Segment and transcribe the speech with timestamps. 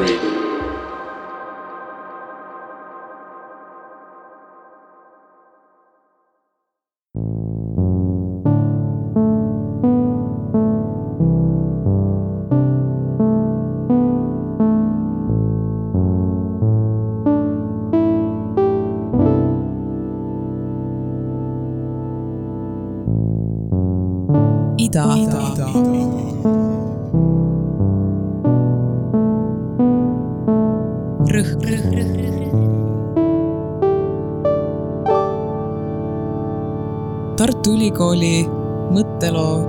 [0.00, 0.49] Radio.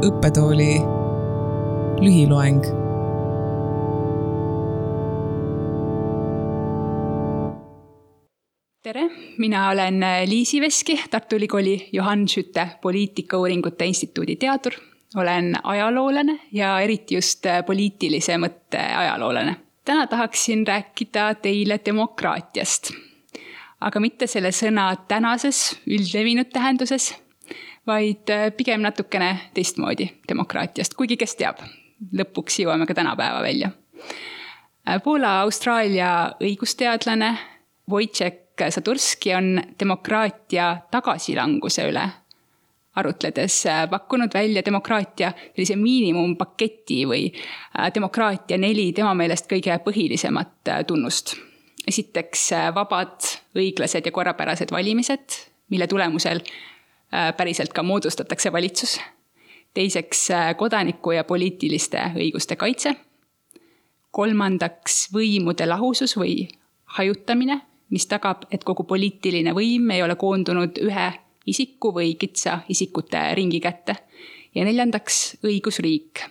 [0.02, 0.72] Õppetooli
[2.02, 2.64] lühiloeng
[8.82, 9.04] tere,
[9.38, 14.74] mina olen Liisi Veski, Tartu Ülikooli Johann Schütte poliitikauuringute instituudi teadur.
[15.16, 19.55] olen ajaloolane ja eriti just poliitilise mõtte ajaloolane.
[19.85, 22.91] täna tahaksin rääkida teile demokraatiast.
[23.82, 27.13] aga mitte selle sõna tänases üldlevinud tähenduses,
[27.87, 31.62] vaid pigem natukene teistmoodi demokraatiast, kuigi kes teab,
[32.13, 33.71] lõpuks jõuame ka tänapäeva välja.
[35.04, 37.35] Poola-Austraalia õigusteadlane
[37.90, 42.04] Wojciech Sadurski on demokraatia tagasilanguse üle
[42.96, 47.29] arutledes pakkunud välja demokraatia sellise miinimumpaketi või
[47.95, 51.35] demokraatia neli tema meelest kõige põhilisemat tunnust.
[51.88, 53.23] esiteks vabad,
[53.57, 56.41] õiglased ja korrapärased valimised, mille tulemusel
[57.37, 58.99] päriselt ka moodustatakse valitsus.
[59.73, 62.95] teiseks kodaniku ja poliitiliste õiguste kaitse.
[64.12, 66.47] kolmandaks võimude lahusus või
[66.85, 71.07] hajutamine mis tagab, et kogu poliitiline võim ei ole koondunud ühe
[71.51, 73.95] isiku või kitsa isikute ringi kätte.
[74.56, 76.25] ja neljandaks õigusriik,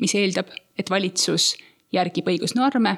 [0.00, 1.56] mis eeldab, et valitsus
[1.92, 2.96] järgib õigusnorme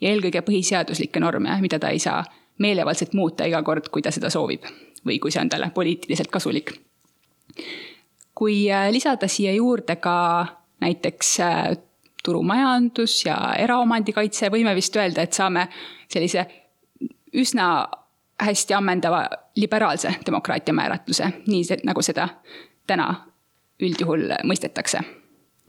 [0.00, 2.22] ja eelkõige põhiseaduslikke norme, mida ta ei saa
[2.58, 4.66] meelevaldselt muuta iga kord, kui ta seda soovib
[5.06, 6.72] või kui see on talle poliitiliselt kasulik.
[8.34, 10.46] kui lisada siia juurde ka
[10.80, 11.36] näiteks
[12.24, 15.66] turumajandus ja eraomandi kaitse, võime vist öelda, et saame
[16.08, 16.46] sellise
[17.34, 17.88] üsna
[18.42, 22.28] hästi ammendava liberaalse demokraatia määratluse, nii nagu seda
[22.86, 23.08] täna
[23.82, 25.02] üldjuhul mõistetakse.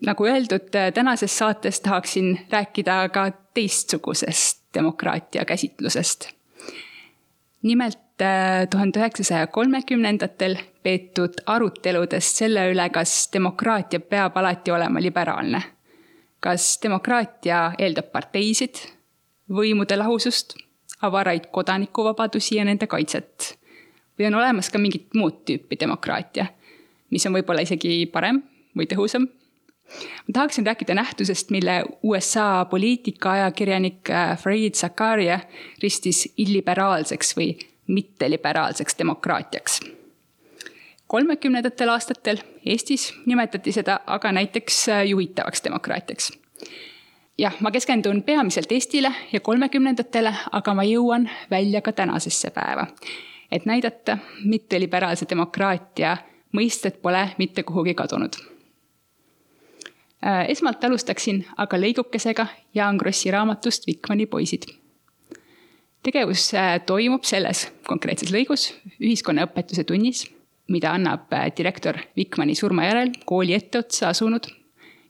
[0.06, 6.30] nagu öeldud, tänases saates tahaksin rääkida ka teistsugusest demokraatia käsitlusest.
[7.62, 8.13] nimelt
[8.70, 15.62] tuhande üheksasaja kolmekümnendatel peetud aruteludest selle üle, kas demokraatia peab alati olema liberaalne.
[16.44, 18.76] kas demokraatia eeldab parteisid,
[19.48, 20.58] võimude lahusust
[21.02, 23.58] avaraid kodanikuvabadusi ja nende kaitset.
[24.20, 26.46] või on olemas ka mingit muud tüüpi demokraatia,
[27.10, 28.44] mis on võib-olla isegi parem
[28.78, 29.28] või tõhusam.
[30.28, 35.40] ma tahaksin rääkida nähtusest, mille USA poliitikaajakirjanik äh, Fareed Zakaria
[35.82, 39.80] ristis illiberaalseks või mitteliberaalseks demokraatiaks.
[41.08, 46.32] kolmekümnendatel aastatel Eestis nimetati seda aga näiteks äh, juhitavaks demokraatiaks
[47.38, 52.88] jah, ma keskendun peamiselt Eestile ja kolmekümnendatele, aga ma jõuan välja ka tänasesse päeva.
[53.52, 56.18] et näidata, mitteliberaalse demokraatia
[56.58, 58.34] mõisted pole mitte kuhugi kadunud.
[60.26, 64.64] Äh, esmalt alustaksin aga lõigukesega Jaan Krossi raamatust Vikmani poisid.
[66.04, 68.70] Tegevus äh, toimub selles konkreetses lõigus
[69.00, 70.26] ühiskonnaõpetuse tunnis,
[70.72, 74.50] mida annab äh, direktor Vikmani surma järel kooli etteotsa asunud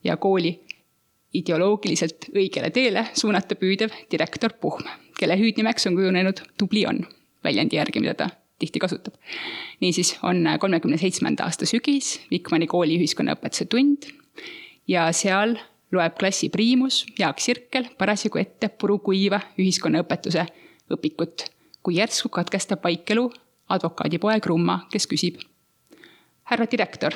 [0.04, 0.54] ja kooli
[1.34, 4.86] ideoloogiliselt õigele teele suunata püüdev direktor Puhm,
[5.18, 7.02] kelle hüüdnimeks on kujunenud tubli on,
[7.44, 8.30] väljendi järgi, mida ta
[8.62, 9.16] tihti kasutab.
[9.82, 14.10] niisiis on kolmekümne seitsmenda aasta sügis, Vikmani kooli ühiskonnaõpetuse tund
[14.88, 15.58] ja seal
[15.94, 20.46] loeb klassi priimus Jaak Sirkel parasjagu ette purukuiva ühiskonnaõpetuse
[20.96, 21.48] õpikut,
[21.84, 23.30] kui järsku katkestab vaikelu
[23.70, 25.42] advokaadipoeg Rumma, kes küsib.
[26.44, 27.16] härra direktor,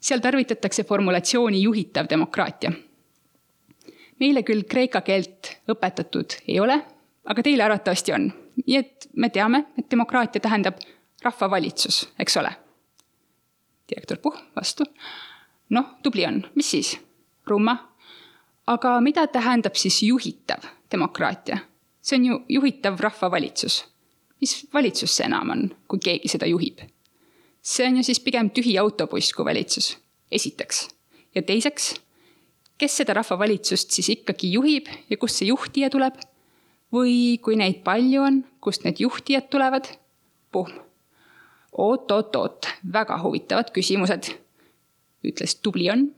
[0.00, 2.72] seal tarvitatakse formulatsiooni juhitav demokraatia
[4.22, 6.78] meile küll kreeka keelt õpetatud ei ole,
[7.26, 8.30] aga teile arvatavasti on.
[8.66, 10.80] nii et me teame, et demokraatia tähendab
[11.24, 12.52] rahvavalitsus, eks ole.
[13.90, 14.84] direktor Puh vastu.
[15.70, 16.98] noh, tubli on, mis siis?
[17.46, 17.76] rumma.
[18.66, 21.58] aga mida tähendab siis juhitav demokraatia?
[22.02, 23.84] See on ju juhitav rahvavalitsus.
[24.40, 26.80] mis valitsus see enam on, kui keegi seda juhib?
[27.62, 29.96] see on ju siis pigem tühi autobuss kui valitsus,
[30.30, 30.88] esiteks.
[31.34, 31.94] ja teiseks
[32.82, 36.18] kes seda rahvavalitsust siis ikkagi juhib ja kust see juhtija tuleb?
[36.92, 39.86] või kui neid palju on, kust need juhtijad tulevad?
[40.52, 40.74] puhm.
[41.72, 44.32] oot-oot-oot, väga huvitavad küsimused,
[45.24, 46.10] ütles tubli on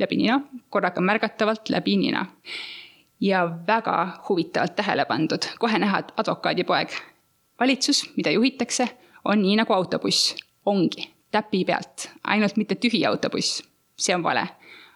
[0.00, 0.38] läbi nina,
[0.72, 2.24] korraga märgatavalt läbi nina.
[3.22, 6.90] Ja väga huvitavalt tähele pandud, kohe näha, et advokaadipoeg.
[7.60, 8.88] valitsus, mida juhitakse,
[9.24, 10.34] on nii nagu autobuss,
[10.66, 13.62] ongi täpi pealt, ainult mitte tühi autobuss.
[13.96, 14.48] see on vale.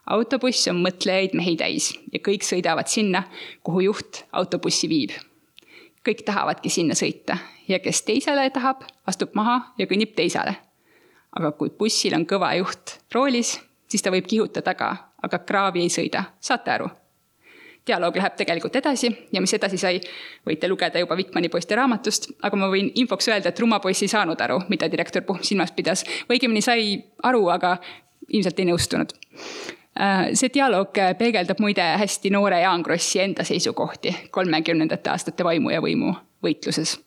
[0.06, 3.23] autobuss on mõtlejaid mehi täis ja kõik sõidavad sinna,
[3.62, 5.11] kuhu juht autobussi viib.
[6.08, 7.38] kõik tahavadki sinna sõita
[7.69, 10.56] ja kes teisele tahab, astub maha ja kõnnib teisele.
[11.37, 15.88] aga kui bussil on kõva juht roolis, siis ta võib kihuta taga, aga kraavi ei
[15.88, 16.90] sõida, saate aru?
[17.87, 20.00] Dialoog läheb tegelikult edasi ja mis edasi sai,
[20.47, 24.41] võite lugeda juba Vikmani poiste raamatust, aga ma võin infoks öelda, et rummapoiss ei saanud
[24.41, 26.05] aru, mida direktor Puhm silmas pidas.
[26.31, 27.77] õigemini sai aru, aga
[28.29, 29.12] ilmselt ei nõustunud.
[29.97, 35.81] Äh, see dialoog peegeldab muide hästi noore Jaan Krossi enda seisukohti kolmekümnendate aastate vaimu ja
[35.81, 36.99] võimu võitluses.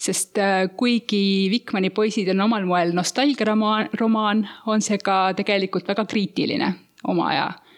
[0.00, 6.72] sest äh, kuigi Vikmani poisid on omal moel nostalgiaromaan, on see ka tegelikult väga kriitiline
[7.04, 7.69] oma aja Äh,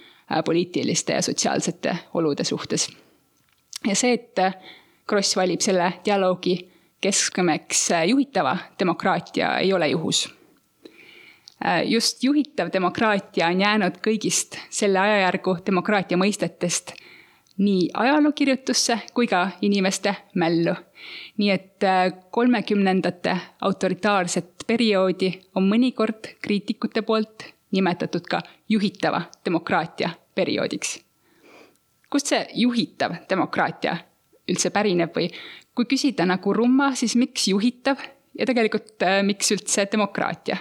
[0.44, 2.88] poliitiliste ja sotsiaalsete olude suhtes.
[3.86, 4.54] ja see, et äh,
[5.06, 6.56] Kross valib selle dialoogi
[7.00, 10.28] keskmeks äh, juhitava demokraatia, ei ole juhus.
[11.84, 16.94] just juhitav demokraatia on jäänud kõigist selle ajajärgu demokraatia mõistetest
[17.58, 20.74] nii ajalookirjutusse kui ka inimeste mällu.
[21.36, 21.86] nii et
[22.30, 31.00] kolmekümnendate autoritaarset perioodi on mõnikord kriitikute poolt nimetatud ka juhitava demokraatia perioodiks.
[32.10, 33.96] kust see juhitav demokraatia
[34.48, 35.30] üldse pärineb või
[35.74, 38.00] kui küsida nagu rumma, siis miks juhitav
[38.38, 40.56] ja tegelikult äh, miks üldse demokraatia?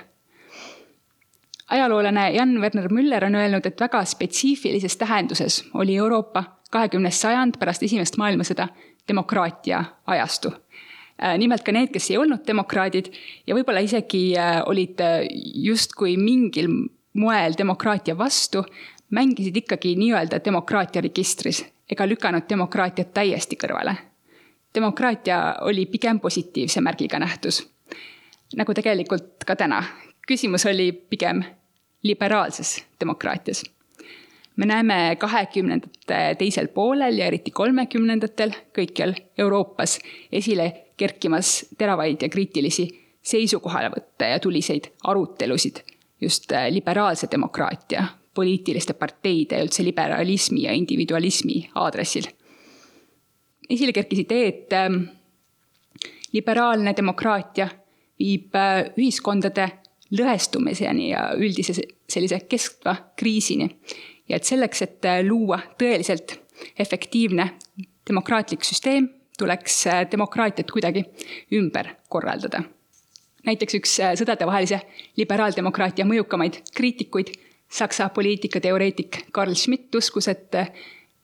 [1.72, 7.84] ajaloolane Jan Werner Müller on öelnud, et väga spetsiifilises tähenduses oli Euroopa kahekümnes sajand pärast
[7.84, 8.68] esimest maailmasõda
[9.08, 13.12] demokraatia ajastu äh, nimelt ka need, kes ei olnud demokraadid
[13.48, 15.04] ja võib-olla isegi äh, olid
[15.68, 16.72] justkui mingil
[17.14, 18.64] moel demokraatia vastu,
[19.12, 23.96] mängisid ikkagi nii-öelda demokraatia registris ega lükanud demokraatiat täiesti kõrvale.
[24.76, 27.70] demokraatia oli pigem positiivse märgiga nähtus.
[28.56, 29.84] nagu tegelikult ka täna.
[30.28, 31.44] küsimus oli pigem
[32.04, 33.64] liberaalses demokraatias.
[34.56, 40.00] me näeme kahekümnendate teisel poolel ja eriti kolmekümnendatel kõikjal Euroopas
[40.32, 42.88] esile kerkimas teravaid ja kriitilisi
[43.22, 45.80] seisukohavõtte ja tuliseid arutelusid
[46.22, 52.28] just liberaalse demokraatia, poliitiliste parteide ja üldse liberalismi ja individualismi aadressil.
[53.70, 55.04] esile kerkis idee, et ähm,
[56.34, 57.70] liberaalne demokraatia
[58.20, 59.70] viib äh, ühiskondade
[60.12, 61.74] lõhestumiseni ja üldise
[62.08, 63.70] sellise kestva kriisini.
[64.30, 66.38] ja et selleks, et äh, luua tõeliselt
[66.80, 67.52] efektiivne
[68.08, 71.06] demokraatlik süsteem, tuleks demokraatiat kuidagi
[71.58, 72.64] ümber korraldada
[73.48, 74.82] näiteks üks äh, sõdadevahelise
[75.20, 77.34] liberaaldemokraatia mõjukamaid kriitikuid,
[77.72, 80.72] Saksa poliitikateoreetik Carl Schmitt uskus, et äh,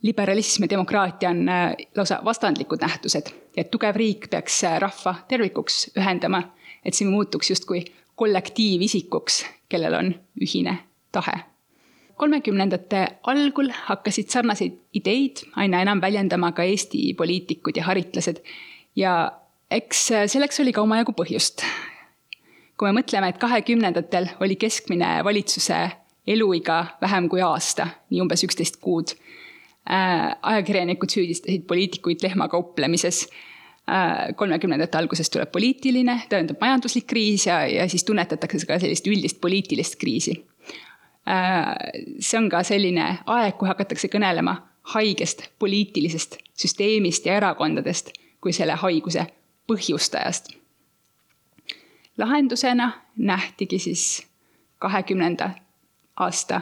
[0.02, 5.90] liberalism ja demokraatia on äh, lausa vastandlikud nähtused ja et tugev riik peaks rahva tervikuks
[5.98, 6.44] ühendama,
[6.86, 7.84] et see muutuks justkui
[8.16, 10.78] kollektiivisikuks, kellel on ühine
[11.12, 11.34] tahe.
[12.18, 18.42] kolmekümnendate algul hakkasid sarnaseid ideid aina enam väljendama ka Eesti poliitikud ja haritlased
[18.96, 19.32] ja
[19.72, 21.62] eks selleks oli ka omajagu põhjust
[22.78, 25.78] kui me mõtleme, et kahekümnendatel oli keskmine valitsuse
[26.28, 29.14] eluiga vähem kui aasta, nii umbes üksteist kuud.
[29.88, 33.28] Äh, ajakirjanikud süüdistasid poliitikuid lehmakauplemises.
[33.88, 39.40] Äh, kolmekümnendate alguses tuleb poliitiline, tähendab majanduslik kriis ja, ja siis tunnetatakse ka sellist üldist
[39.42, 40.36] poliitilist kriisi.
[41.28, 41.74] Äh,
[42.20, 44.58] see on ka selline aeg, kui hakatakse kõnelema
[44.94, 48.12] haigest poliitilisest süsteemist ja erakondadest
[48.44, 49.28] kui selle haiguse
[49.68, 50.58] põhjustajast
[52.18, 54.28] lahendusena nähtigi siis
[54.80, 55.50] kahekümnenda
[56.20, 56.62] aasta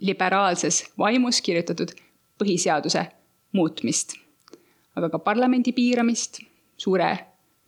[0.00, 1.94] liberaalses vaimus kirjutatud
[2.38, 3.06] põhiseaduse
[3.56, 4.16] muutmist,
[4.96, 6.42] aga ka parlamendi piiramist,
[6.76, 7.10] suure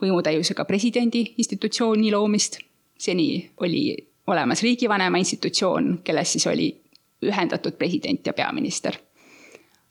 [0.03, 2.59] võimutäiusega presidendi institutsiooni loomist.
[2.99, 3.97] seni oli
[4.27, 6.73] olemas riigivanema institutsioon, kelles siis oli
[7.23, 8.97] ühendatud president ja peaminister.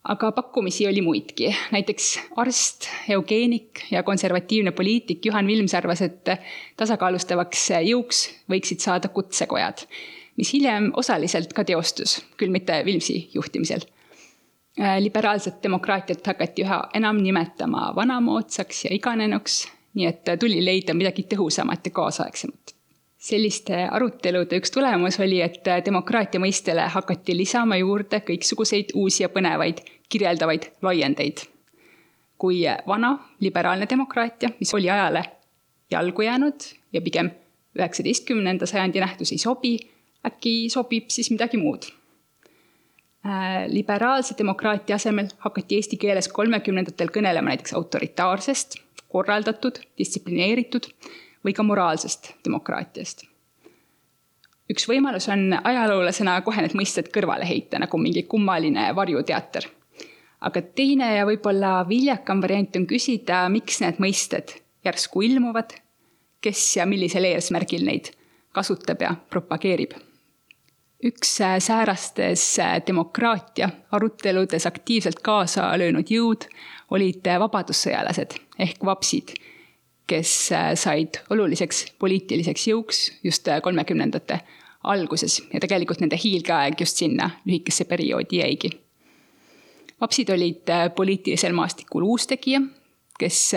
[0.03, 6.29] Aga pakkumisi oli muidki, näiteks arst, eugeenik ja konservatiivne poliitik Juhan Vilms arvas, et
[6.77, 8.21] tasakaalustavaks jõuks
[8.51, 9.83] võiksid saada kutsekojad,
[10.37, 13.81] mis hiljem osaliselt ka teostus, küll mitte Vilmsi juhtimisel.
[14.99, 21.89] liberaalset demokraatiat hakati üha enam nimetama vanamoodsaks ja iganenuks, nii et tuli leida midagi tõhusamat
[21.89, 22.77] ja kaasaegsemat
[23.17, 29.83] selliste arutelude üks tulemus oli, et demokraatia mõistele hakati lisama juurde kõiksuguseid uusi ja põnevaid
[30.09, 31.45] kirjeldavaid laiendeid.
[32.37, 35.23] kui vana liberaalne demokraatia, mis oli ajale
[35.91, 37.31] jalgu jäänud ja pigem
[37.77, 39.79] üheksateistkümnenda sajandi nähtus ei sobi,
[40.25, 41.89] äkki sobib siis midagi muud.
[43.27, 48.77] Äh, liberaalse demokraatia asemel hakati eesti keeles kolmekümnendatel kõnelema näiteks autoritaarsest,
[49.11, 50.87] korraldatud, distsiplineeritud
[51.45, 53.25] või ka moraalsest demokraatiast.
[54.71, 59.67] üks võimalus on ajaloolasena kohe need mõisted kõrvale heita, nagu mingi kummaline varjuteater.
[60.41, 64.53] aga teine ja võib-olla viljakam variant on küsida, miks need mõisted
[64.85, 65.73] järsku ilmuvad,
[66.41, 68.11] kes ja millisel eesmärgil neid
[68.51, 70.06] kasutab ja propageerib.
[71.03, 76.47] Üks äh, säärastes äh, demokraatia aruteludes aktiivselt kaasa löönud jõud
[76.91, 79.35] olid äh, vabadussõjalased ehk vapsid
[80.07, 80.31] kes
[80.79, 84.39] said oluliseks poliitiliseks jõuks just kolmekümnendate
[84.87, 88.71] alguses ja tegelikult nende hiilgeaeg just sinna lühikesse perioodi jäigi.
[90.01, 92.61] vapsid olid poliitilisel maastikul uustegija,
[93.19, 93.51] kes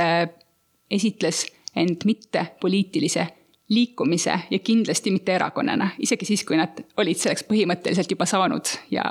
[0.90, 3.28] esitles end mitte poliitilise
[3.70, 9.04] liikumise ja kindlasti mitte erakonnana, isegi siis, kui nad olid selleks põhimõtteliselt juba saanud ja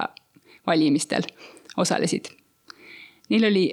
[0.67, 1.23] valimistel
[1.77, 2.27] osalesid.
[3.29, 3.65] Neil oli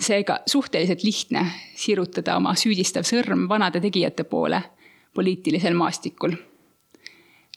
[0.00, 1.44] seega suhteliselt lihtne
[1.76, 4.62] sirutada oma süüdistav sõrm vanade tegijate poole
[5.14, 6.36] poliitilisel maastikul.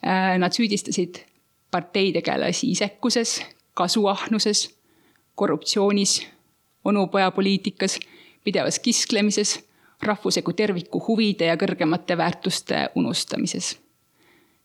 [0.04, 1.22] Äh, nad süüdistasid
[1.72, 3.42] parteitegelasi isekuses,
[3.74, 4.68] kasuahnuses,
[5.36, 6.28] korruptsioonis,
[6.86, 8.00] onupojapoliitikas,
[8.44, 9.60] pidevas kisklemises,
[10.06, 13.80] rahvuse kui terviku huvide ja kõrgemate väärtuste unustamises.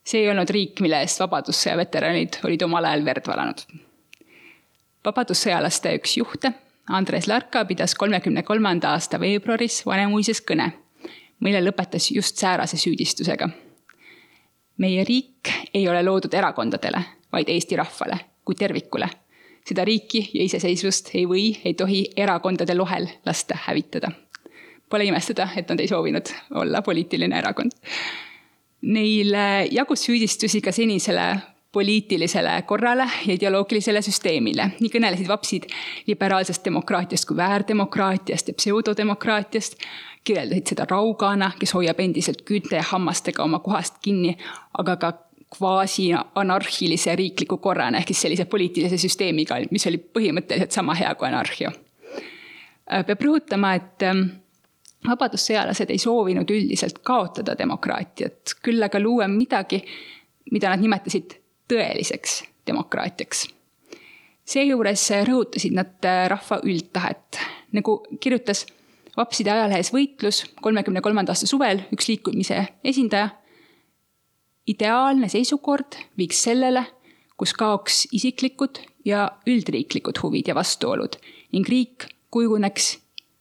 [0.03, 3.61] see ei olnud riik, mille eest Vabadussõja veteranid olid omal ajal verd valanud.
[5.05, 6.53] vabadussõjalaste üks juhte
[6.89, 10.71] Andres Larka pidas kolmekümne kolmanda aasta veebruaris Vanemuises kõne,
[11.39, 13.49] mille lõpetas just säärase süüdistusega.
[14.77, 19.09] meie riik ei ole loodud erakondadele, vaid Eesti rahvale kui tervikule.
[19.67, 24.11] seda riiki ja iseseisvust ei või, ei tohi erakondade lohel lasta hävitada.
[24.89, 27.71] Pole imestada, et nad ei soovinud olla poliitiline erakond.
[28.81, 31.35] Neile jagus süüdistusi ka senisele
[31.71, 34.71] poliitilisele korrale ja ideoloogilisele süsteemile.
[34.79, 35.67] nii kõnelesid vapsid
[36.07, 39.77] liberaalsest demokraatiast kui väärdemokraatiast ja pseudodemokraatiast,
[40.23, 44.37] kirjeldasid seda raugana, kes hoiab endiselt küünte ja hammastega oma kohast kinni,
[44.77, 45.13] aga ka
[45.57, 51.71] kvaasi-anarhilise riikliku korrana ehk siis sellise poliitilise süsteemiga, mis oli põhimõtteliselt sama hea kui anarhia.
[53.05, 54.05] peab rõhutama, et
[55.07, 59.81] vabadussõjalased ei soovinud üldiselt kaotada demokraatiat, küll aga luua midagi,
[60.51, 61.37] mida nad nimetasid
[61.69, 63.47] tõeliseks demokraatiaks.
[64.49, 67.39] seejuures rõhutasid nad rahva üldtahet,
[67.71, 68.65] nagu kirjutas
[69.17, 73.29] vapside ajalehes Võitlus kolmekümne kolmanda aasta suvel üks liikumise esindaja.
[74.67, 76.83] ideaalne seisukord viiks sellele,
[77.37, 81.15] kus kaoks isiklikud ja üldriiklikud huvid ja vastuolud
[81.53, 82.97] ning riik kujuneks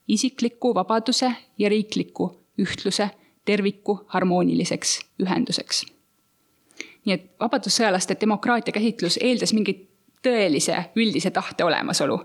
[0.09, 3.11] isikliku vabaduse ja riikliku ühtluse
[3.45, 5.85] terviku harmooniliseks ühenduseks
[7.09, 9.87] nii et vabadussõjalaste demokraatia käsitlus eeldas mingit
[10.25, 12.19] tõelise üldise tahte olemasolu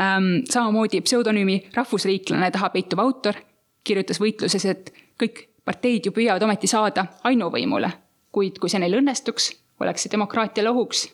[0.00, 0.42] ähm,.
[0.50, 3.38] samamoodi pseudonüümi rahvusriiklane taha peituv autor
[3.84, 7.90] kirjutas võitluses, et kõik parteid ju püüavad ometi saada ainuvõimule,
[8.32, 11.08] kuid kui see neil õnnestuks, oleks see demokraatiale ohuks.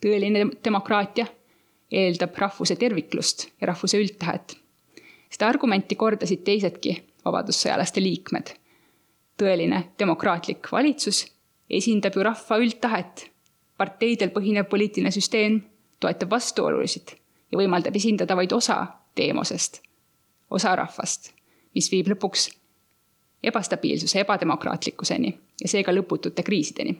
[0.00, 1.26] tõeline demokraatia
[1.90, 4.56] eeldab rahvuse terviklust ja rahvuse üldtahet.
[5.30, 8.54] Seda argumenti kordasid teisedki vabadussõjalaste liikmed.
[9.40, 11.24] tõeline demokraatlik valitsus
[11.70, 13.30] esindab ju rahva üldtahet.
[13.76, 15.62] parteidel põhinev poliitiline süsteem
[16.00, 17.16] toetab vastuolusid
[17.52, 19.80] ja võimaldab esindada vaid osa teemosest,
[20.50, 21.32] osa rahvast,
[21.74, 22.50] mis viib lõpuks
[23.42, 26.98] ebastabiilsuse, ebademokraatlikkuseni ja seega lõputute kriisideni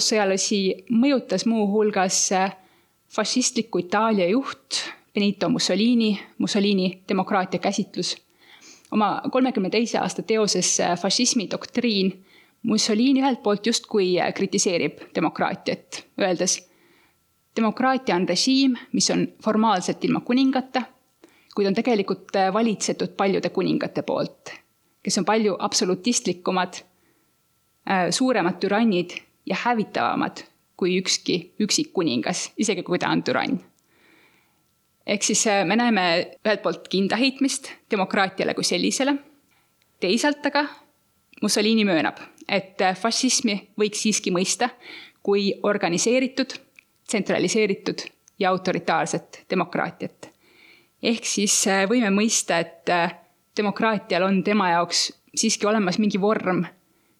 [0.00, 2.30] vabadussõjalasi mõjutas muuhulgas
[3.12, 4.80] fašistliku Itaalia juht
[5.14, 8.16] Benito Mussolini, Mussolini demokraatia käsitlus.
[8.92, 12.24] oma kolmekümne teise aasta teoses Fašismi doktriin
[12.62, 16.68] Mussolini ühelt poolt justkui kritiseerib demokraatiat, öeldes
[17.56, 20.82] demokraatia on režiim, mis on formaalselt ilma kuningata,
[21.54, 24.50] kuid on tegelikult valitsetud paljude kuningate poolt,
[25.02, 26.74] kes on palju absolutistlikumad,
[28.10, 30.44] suuremad türannid ja hävitavamad
[30.80, 33.60] kui ükski üksik kuningas, isegi kui ta on türann.
[35.06, 36.04] ehk siis äh, me näeme
[36.46, 39.16] ühelt poolt kindaheitmist demokraatiale kui sellisele,
[40.00, 40.64] teisalt aga
[41.42, 44.70] Mussolini möönab, et äh, fašismi võiks siiski mõista
[45.22, 46.56] kui organiseeritud,
[47.08, 48.06] tsentraliseeritud
[48.38, 50.30] ja autoritaarset demokraatiat.
[51.02, 52.88] ehk siis äh, võime mõista, et
[53.56, 56.64] demokraatial on tema jaoks siiski olemas mingi vorm,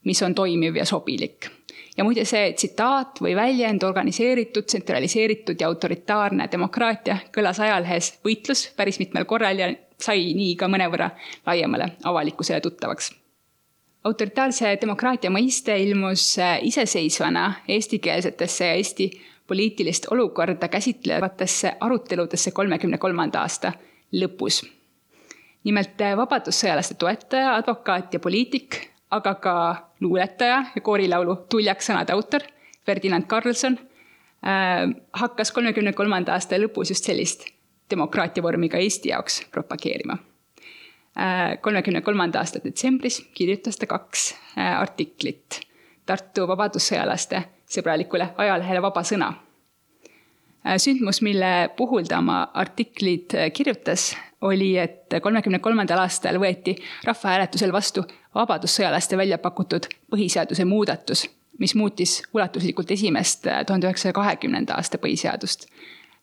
[0.04, 1.59] mis on toimiv ja sobilik
[2.00, 8.98] ja muide, see tsitaat või väljend organiseeritud, tsentraliseeritud ja autoritaarne demokraatia kõlas ajalehes Võitlus päris
[9.02, 9.68] mitmel korral ja
[10.00, 11.10] sai nii ka mõnevõrra
[11.46, 13.12] laiemale avalikkusele tuttavaks.
[14.04, 19.10] autoritaarse demokraatia mõiste ilmus iseseisvana eestikeelsetesse ja Eesti
[19.46, 23.72] poliitilist olukorda käsitlevatesse aruteludesse kolmekümne kolmanda aasta
[24.12, 24.64] lõpus.
[25.64, 29.54] nimelt vabadussõjalaste toetaja, advokaat ja poliitik aga ka
[30.00, 32.44] luuletaja ja koorilaulu Tuljak sõnade autor
[32.86, 37.48] Ferdinand Carlson äh, hakkas kolmekümne kolmanda aasta lõpus just sellist
[37.90, 40.18] demokraatia vormi ka Eesti jaoks propageerima
[41.18, 41.58] äh,.
[41.60, 45.60] kolmekümne kolmanda aasta detsembris kirjutas ta kaks äh, artiklit
[46.06, 49.28] Tartu vabadussõjalaste sõbralikule ajalehele Vaba Sõna
[50.66, 56.76] äh, sündmus, mille puhul ta oma artiklid äh, kirjutas, oli, et kolmekümne kolmandal aastal võeti
[57.04, 61.26] rahvahääletusel vastu vabadussõjalaste välja pakutud põhiseaduse muudatus,
[61.58, 65.66] mis muutis ulatuslikult esimest äh, tuhande üheksasaja kahekümnenda aasta põhiseadust,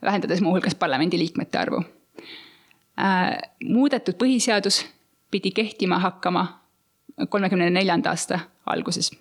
[0.01, 1.83] vähendades muuhulgas parlamendiliikmete arvu.
[2.97, 4.85] Äh, muudetud põhiseadus
[5.31, 6.47] pidi kehtima hakkama
[7.29, 9.11] kolmekümne neljanda aasta alguses.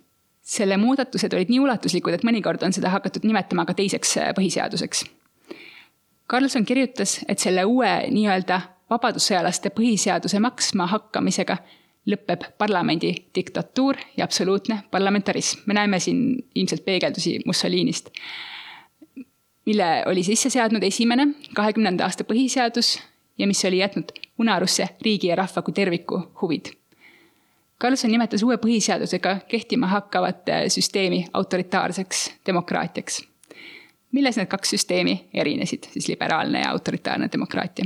[0.46, 5.04] selle muudatused olid nii ulatuslikud, et mõnikord on seda hakatud nimetama ka teiseks äh, põhiseaduseks.
[6.26, 11.56] Karlsson kirjutas, et selle uue nii-öelda vabadussõjalaste põhiseaduse maksma hakkamisega
[12.06, 15.60] lõpeb parlamendi diktatuur ja absoluutne parlamentarism.
[15.66, 18.10] me näeme siin ilmselt peegeldusi Mussolinist,
[19.66, 23.00] mille oli sisse seadnud esimene kahekümnenda aasta põhiseadus
[23.38, 26.66] ja mis oli jätnud unarusse riigi ja rahva kui terviku huvid.
[27.80, 33.24] Carlson nimetas uue põhiseadusega kehtima hakkavat süsteemi autoritaarseks demokraatiaks.
[34.12, 37.84] milles need kaks süsteemi erinesid, siis liberaalne ja autoritaarne demokraatia?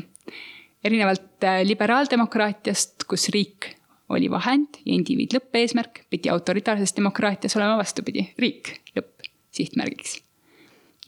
[0.84, 3.74] Erinevalt liberaaldemokraatiast, kus riik
[4.10, 10.20] oli vahend ja indiviid lõppeesmärk, pidi autoritaarses demokraatias olema vastupidi, riik lõppsihtmärgiks.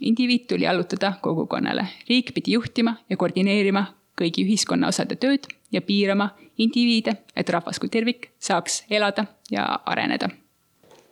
[0.00, 3.86] indiviid tuli allutada kogukonnale, riik pidi juhtima ja koordineerima
[4.18, 10.28] kõigi ühiskonnaosade tööd ja piirama indiviide, et rahvas kui tervik saaks elada ja areneda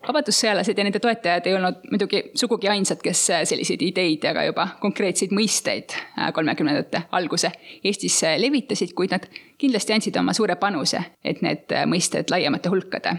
[0.06, 4.68] vabadussõjalased ja nende toetajad ei olnud muidugi sugugi ainsad, kes selliseid ideid ja ka juba
[4.80, 7.52] konkreetseid mõisteid äh, kolmekümnendate alguse
[7.84, 9.26] Eestis levitasid, kuid nad
[9.58, 13.16] kindlasti andsid oma suure panuse, et need mõisted laiemate hulkade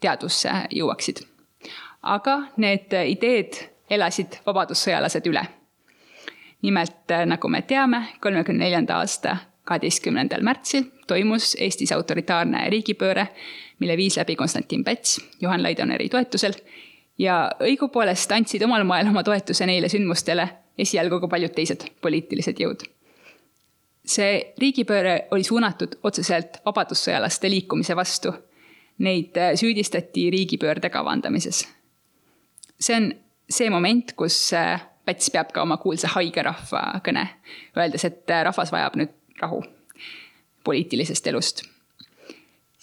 [0.00, 1.24] teadvusse jõuaksid.
[2.02, 3.56] aga need ideed
[3.90, 5.46] elasid vabadussõjalased üle.
[6.62, 13.28] nimelt, äh, nagu me teame, kolmekümne neljanda aasta kaheteistkümnendal märtsil toimus Eestis autoritaarne riigipööre
[13.78, 16.54] mille viis läbi Konstantin Päts Juhan Laidoneri toetusel
[17.18, 22.82] ja õigupoolest andsid omal moel oma toetuse neile sündmustele esialgu ka paljud teised poliitilised jõud.
[24.04, 28.34] see riigipööre oli suunatud otseselt vabadussõjalaste liikumise vastu.
[28.98, 31.68] Neid äh, süüdistati riigipöörde kavandamises.
[32.80, 33.14] see on
[33.50, 37.26] see moment, kus äh, Päts peab ka oma kuulsa haige rahva kõne,
[37.76, 39.62] öeldes, et äh, rahvas vajab nüüd rahu
[40.64, 41.73] poliitilisest elust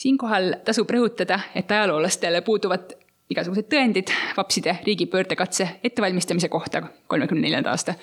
[0.02, 2.96] siinkohal tasub rõhutada, et ajaloolastele puuduvad
[3.32, 7.96] igasugused tõendid vapside riigipöördekatse ettevalmistamise kohta kolmekümne neljanda aasta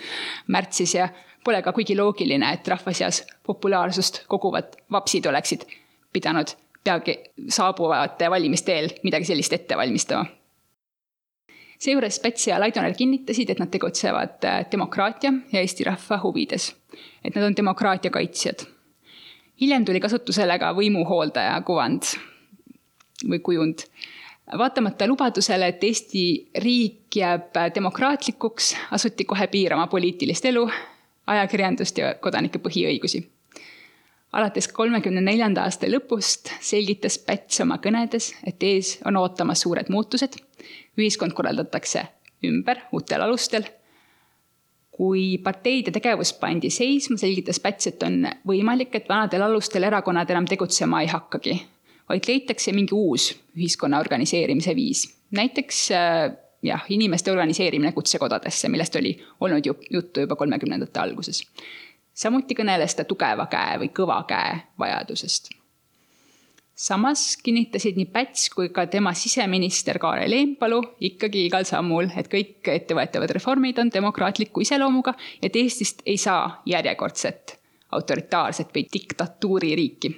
[0.47, 1.09] märtsis ja
[1.45, 5.67] pole ka kuigi loogiline, et rahva seas populaarsust koguvad vapsid oleksid
[6.13, 10.27] pidanud peagi saabuvate valimiste eel midagi sellist ette valmistama.
[11.79, 16.75] seejuures Päts ja Laidoner kinnitasid, et nad tegutsevad demokraatia ja Eesti rahva huvides.
[17.25, 18.78] et nad on demokraatia kaitsjad
[19.61, 22.12] hiljem tuli kasutusele ka võimuhooldaja kuvand
[23.29, 23.79] või kujund.
[24.59, 30.68] vaatamata lubadusele, et Eesti riik jääb demokraatlikuks, asuti kohe piirama poliitilist elu,
[31.27, 33.29] ajakirjandust ja kodanike põhiõigusi.
[34.33, 40.37] alates kolmekümne neljanda aasta lõpust selgitas Päts oma kõnedes, et ees on ootamas suured muutused.
[40.99, 42.09] ühiskond korraldatakse
[42.44, 43.62] ümber uutel alustel.
[44.99, 50.49] Kui parteide tegevus pandi seisma, selgitas Päts, et on võimalik, et vanadel alustel erakonnad enam
[50.51, 51.55] tegutsema ei hakkagi,
[52.11, 55.07] vaid leitakse mingi uus ühiskonna organiseerimise viis.
[55.31, 56.33] näiteks äh,
[56.63, 61.45] jah, inimeste organiseerimine kutsekodadesse, millest oli olnud ju juttu juba kolmekümnendate alguses.
[62.15, 65.58] samuti kõneles ta tugeva käe või kõva käe vajadusest
[66.79, 70.79] samas kinnitasid nii Päts kui ka tema siseminister Kaarel Eenpalu
[71.11, 77.59] ikkagi igal sammul, et kõik ettevõetavad reformid on demokraatliku iseloomuga, et Eestist ei saa järjekordset
[77.93, 80.14] autoritaarset või diktatuuririiki.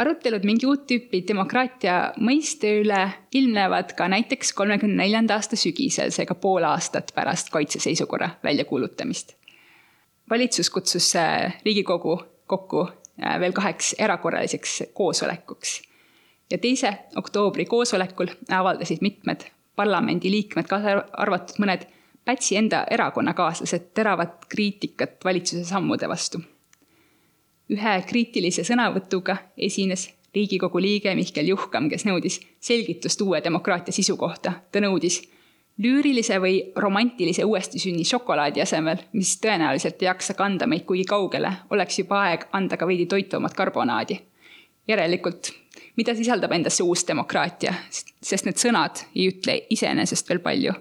[0.00, 3.02] arutelud mingi uut tüüpi demokraatia mõiste üle
[3.36, 9.36] ilmnevad ka näiteks kolmekümne neljanda aasta sügisel, seega pool aastat pärast kaitseseisukorra väljakuulutamist.
[10.30, 11.12] valitsus kutsus
[11.64, 12.88] Riigikogu kokku
[13.40, 15.82] veel kaheks erakorraliseks koosolekuks.
[16.50, 21.86] ja teise oktoobri koosolekul avaldasid mitmed parlamendiliikmed, kaasa arvatud mõned
[22.24, 26.40] Pätsi enda erakonnakaaslased, teravat kriitikat valitsuse sammude vastu.
[27.70, 34.52] ühe kriitilise sõnavõtuga esines Riigikogu liige Mihkel Juhkam, kes nõudis selgitust uue demokraatia sisu kohta.
[34.72, 35.22] ta nõudis
[35.82, 41.98] lüürilise või romantilise uuestisünni šokolaadi asemel, mis tõenäoliselt ei jaksa kanda meid kuigi kaugele, oleks
[42.02, 44.20] juba aeg anda ka veidi toituvamat karbonaadi.
[44.88, 45.52] järelikult,
[45.96, 47.74] mida sisaldab endasse uus demokraatia,
[48.22, 50.72] sest need sõnad ei ütle iseenesest veel palju.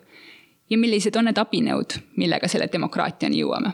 [0.70, 3.72] ja millised on need abinõud, millega selle demokraatiani jõuame?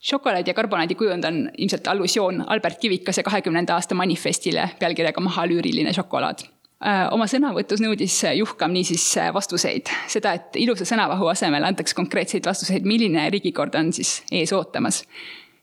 [0.00, 5.92] šokolaadi ja karbonaadi kujund on ilmselt allusioon Albert Kivikase kahekümnenda aasta manifestile pealkirjaga Maha lüüriline
[5.92, 6.59] šokolaad
[7.12, 12.88] oma sõnavõtus nõudis Juhkam niisiis äh, vastuseid, seda, et ilusa sõnavahu asemel antaks konkreetseid vastuseid,
[12.88, 15.04] milline riigikord on siis ees ootamas.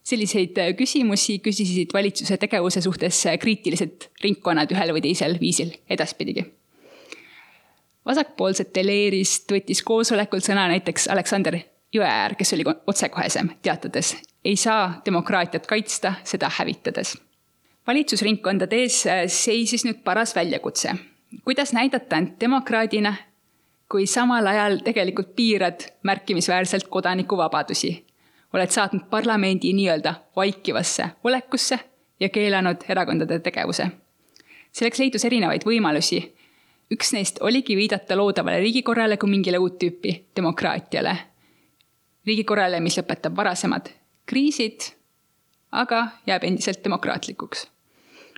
[0.07, 6.45] selliseid äh, küsimusi küsisid valitsuse tegevuse suhtes kriitilised ringkonnad ühel või teisel viisil edaspidigi.
[8.05, 11.59] vasakpoolsete leerist võttis koosolekul sõna näiteks Aleksander
[11.93, 17.15] Jõeäär, kes oli otsekohesem, teatades ei saa demokraatiat kaitsta, seda hävitades
[17.87, 20.95] valitsusringkondade ees äh, seisis nüüd paras väljakutse.
[21.43, 23.13] kuidas näidata end demokraadina,
[23.91, 28.05] kui samal ajal tegelikult piirad märkimisväärselt kodanikuvabadusi?
[28.53, 31.79] oled saatnud parlamendi nii-öelda vaikivasse olekusse
[32.19, 33.87] ja keelanud erakondade tegevuse.
[34.71, 36.21] selleks leidus erinevaid võimalusi.
[36.91, 41.17] üks neist oligi viidata loodavale riigikorrale kui mingile uut tüüpi demokraatiale.
[42.25, 43.89] riigikorrale, mis lõpetab varasemad
[44.25, 44.91] kriisid,
[45.71, 47.67] aga jääb endiselt demokraatlikuks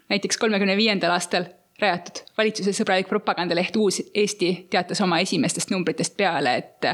[0.10, 1.46] näiteks kolmekümne viiendal aastal
[1.82, 6.88] rajatud valitsuse sõbralik propagandaleht Uus Eesti teatas oma esimestest numbritest peale, et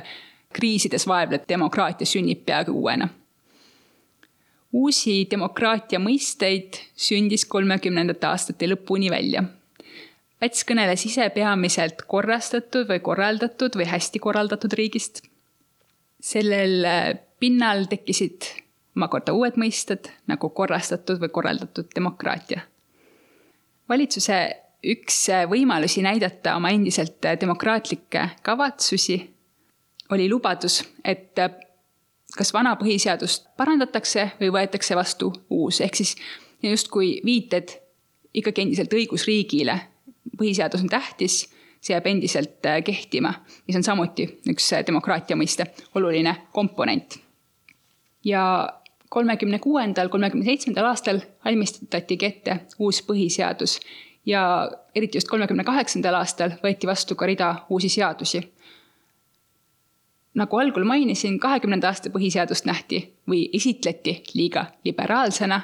[0.55, 3.09] kriisides vaevlev demokraatia sünnib peaaegu uuena.
[4.75, 9.43] uusi demokraatia mõisteid sündis kolmekümnendate aastate lõpuni välja.
[10.39, 15.23] Päts kõneles ise peamiselt korrastatud või korraldatud või hästi korraldatud riigist.
[16.21, 16.87] sellel
[17.39, 18.45] pinnal tekkisid
[18.95, 22.61] omakorda uued mõisted nagu korrastatud või korraldatud demokraatia
[23.89, 24.39] valitsuse
[24.85, 25.17] üks
[25.49, 29.17] võimalusi näidata oma endiselt demokraatlikke kavatsusi
[30.13, 31.33] oli lubadus, et
[32.37, 36.15] kas vana põhiseadust parandatakse või võetakse vastu uus, ehk siis
[36.63, 37.73] justkui viited
[38.33, 39.79] ikkagi endiselt õigusriigile.
[40.37, 41.45] põhiseadus on tähtis,
[41.79, 43.31] see jääb endiselt kehtima,
[43.67, 47.19] mis on samuti üks demokraatia mõiste oluline komponent.
[48.23, 48.43] ja
[49.09, 53.79] kolmekümne kuuendal, kolmekümne seitsmendal aastal valmistatigi ette uus põhiseadus
[54.25, 58.51] ja eriti just kolmekümne kaheksandal aastal võeti vastu ka rida uusi seadusi.
[60.35, 65.61] nagu algul mainisin, kahekümnenda aasta põhiseadust nähti või esitleti liiga liberaalsena.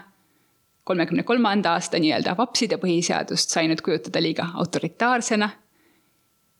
[0.83, 5.49] kolmekümne kolmanda aasta nii-öelda vapside põhiseadust sai nüüd kujutada liiga autoritaarsena.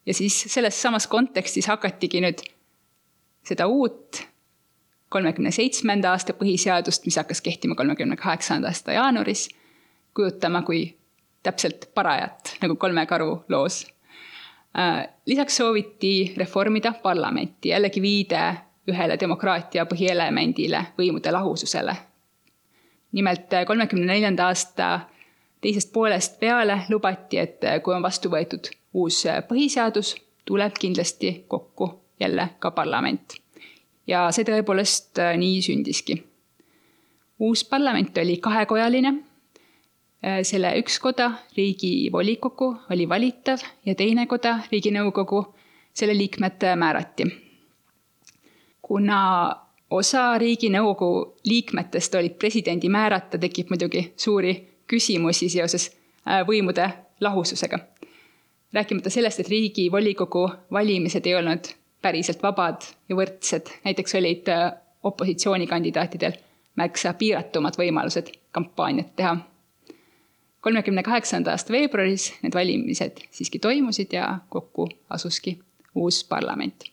[0.05, 2.41] ja siis selles samas kontekstis hakatigi nüüd
[3.43, 4.30] seda uut
[5.12, 9.50] kolmekümne seitsmenda aasta põhiseadust, mis hakkas kehtima kolmekümne kaheksanda aasta jaanuaris,
[10.15, 10.86] kujutama kui
[11.43, 13.84] täpselt parajat, nagu Kolme karu loos.
[14.80, 18.43] Äh, lisaks sooviti reformida parlamenti, jällegi viide
[18.88, 21.95] ühele demokraatia põhielemendile, võimude lahususele.
[23.12, 25.00] nimelt kolmekümne neljanda aasta
[25.62, 32.50] teisest poolest peale lubati, et kui on vastu võetud uus põhiseadus, tuleb kindlasti kokku jälle
[32.60, 33.40] ka parlament
[34.12, 36.21] ja see tõepoolest äh, nii sündiski.
[37.39, 39.13] uus parlament oli kahekojaline.
[40.21, 45.45] Äh, selle üks koda, riigivolikogu, oli valitav ja teine koda, riiginõukogu,
[45.93, 47.30] selle liikmed äh, määrati.
[48.82, 49.19] kuna
[49.89, 54.54] osa riiginõukogu liikmetest olid presidendi määrata, tekib muidugi suuri
[54.88, 55.91] küsimusi seoses
[56.47, 56.89] võimude
[57.21, 57.80] lahususega.
[58.74, 64.71] rääkimata sellest, et riigivolikogu valimised ei olnud päriselt vabad ja võrdsed, näiteks olid äh,
[65.03, 66.37] opositsioonikandidaatidel
[66.79, 69.37] märksa piiratumad võimalused kampaaniat teha.
[70.61, 75.59] kolmekümne kaheksanda aasta veebruaris need valimised siiski toimusid ja kokku asuski
[75.95, 76.91] uus parlament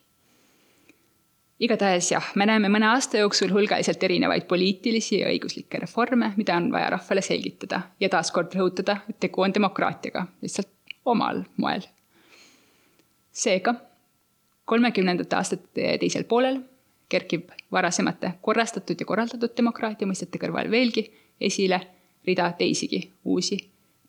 [1.59, 6.71] igatahes jah, me näeme mõne aasta jooksul hulgaliselt erinevaid poliitilisi ja õiguslikke reforme, mida on
[6.71, 10.71] vaja rahvale selgitada ja taaskord rõhutada, et tegu on demokraatiaga, lihtsalt
[11.05, 11.83] omal moel.
[13.31, 13.75] seega
[14.69, 16.61] kolmekümnendate aastate teisel poolel
[17.09, 21.07] kerkib varasemate korrastatud ja korraldatud demokraatia mõistete kõrval veelgi
[21.41, 21.79] esile
[22.27, 23.57] rida teisigi uusi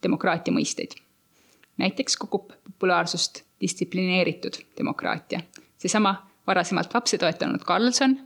[0.03, 0.97] demokraatia mõisteid.
[1.81, 5.41] näiteks kogub populaarsust distsiplineeritud demokraatia,
[5.79, 6.13] seesama
[6.47, 8.19] varasemalt vapsi toetanud Karlsson,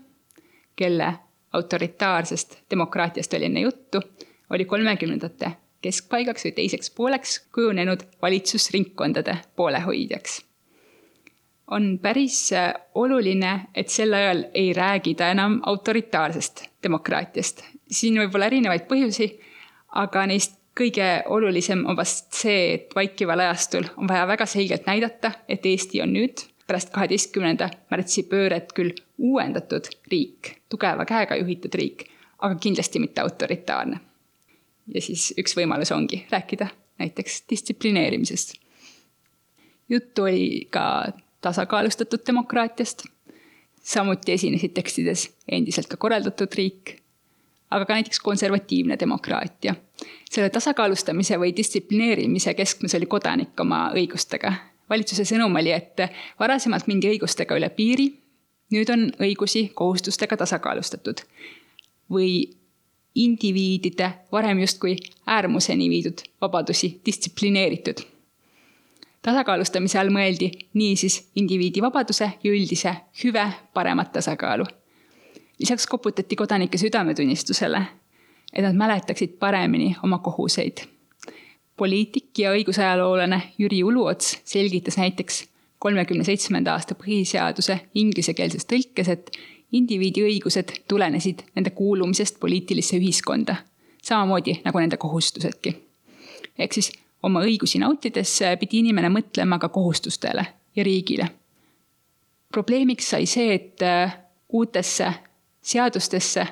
[0.76, 1.14] kelle
[1.52, 4.00] autoritaarsest demokraatiast oli enne juttu,
[4.50, 10.42] oli kolmekümnendate keskpaigaks või teiseks pooleks kujunenud valitsusringkondade poolehoidjaks.
[11.70, 17.64] On päris äh, oluline, et sel ajal ei räägida enam autoritaarsest demokraatiast.
[17.90, 19.28] siin võib olla erinevaid põhjusi,
[20.00, 25.32] aga neist kõige olulisem on vast see, et vaikival ajastul on vaja väga selgelt näidata,
[25.48, 32.06] et Eesti on nüüd pärast kaheteistkümnenda märtsi pööret küll uuendatud riik, tugeva käega juhitud riik,
[32.38, 34.00] aga kindlasti mitte autoritaarne.
[34.94, 38.54] ja siis üks võimalus ongi rääkida näiteks distsiplineerimisest.
[39.88, 41.12] juttu oli ka
[41.44, 43.04] tasakaalustatud demokraatiast,
[43.84, 46.98] samuti esinesid tekstides endiselt ka korraldatud riik,
[47.70, 49.74] aga ka näiteks konservatiivne demokraatia.
[50.30, 54.54] selle tasakaalustamise või distsiplineerimise keskmes oli kodanik oma õigustega
[54.90, 56.04] valitsuse sõnum oli, et
[56.40, 58.08] varasemalt mindi õigustega üle piiri,
[58.74, 61.24] nüüd on õigusi kohustustega tasakaalustatud.
[62.10, 62.52] või
[63.14, 68.02] indiviidide varem justkui äärmuseni viidud vabadusi distsiplineeritud.
[69.24, 74.64] Tasakaalustamise all mõeldi niisiis indiviidi vabaduse ja üldise hüve paremat tasakaalu.
[75.58, 77.82] lisaks koputati kodanike südametunnistusele,
[78.52, 80.84] et nad mäletaksid paremini oma kohuseid
[81.76, 85.44] poliitik ja õigusajaloolane Jüri Uluots selgitas näiteks
[85.78, 89.30] kolmekümne seitsmenda aasta põhiseaduse inglisekeelses tõlkes, et
[89.72, 93.56] indiviidi õigused tulenesid nende kuulumisest poliitilisse ühiskonda,
[94.02, 95.74] samamoodi nagu nende kohustusedki.
[96.58, 96.92] ehk siis
[97.24, 100.44] oma õigusi nautides pidi inimene mõtlema ka kohustustele
[100.76, 101.28] ja riigile.
[102.52, 104.16] probleemiks sai see, et äh,
[104.52, 105.12] uutesse
[105.62, 106.46] seadustesse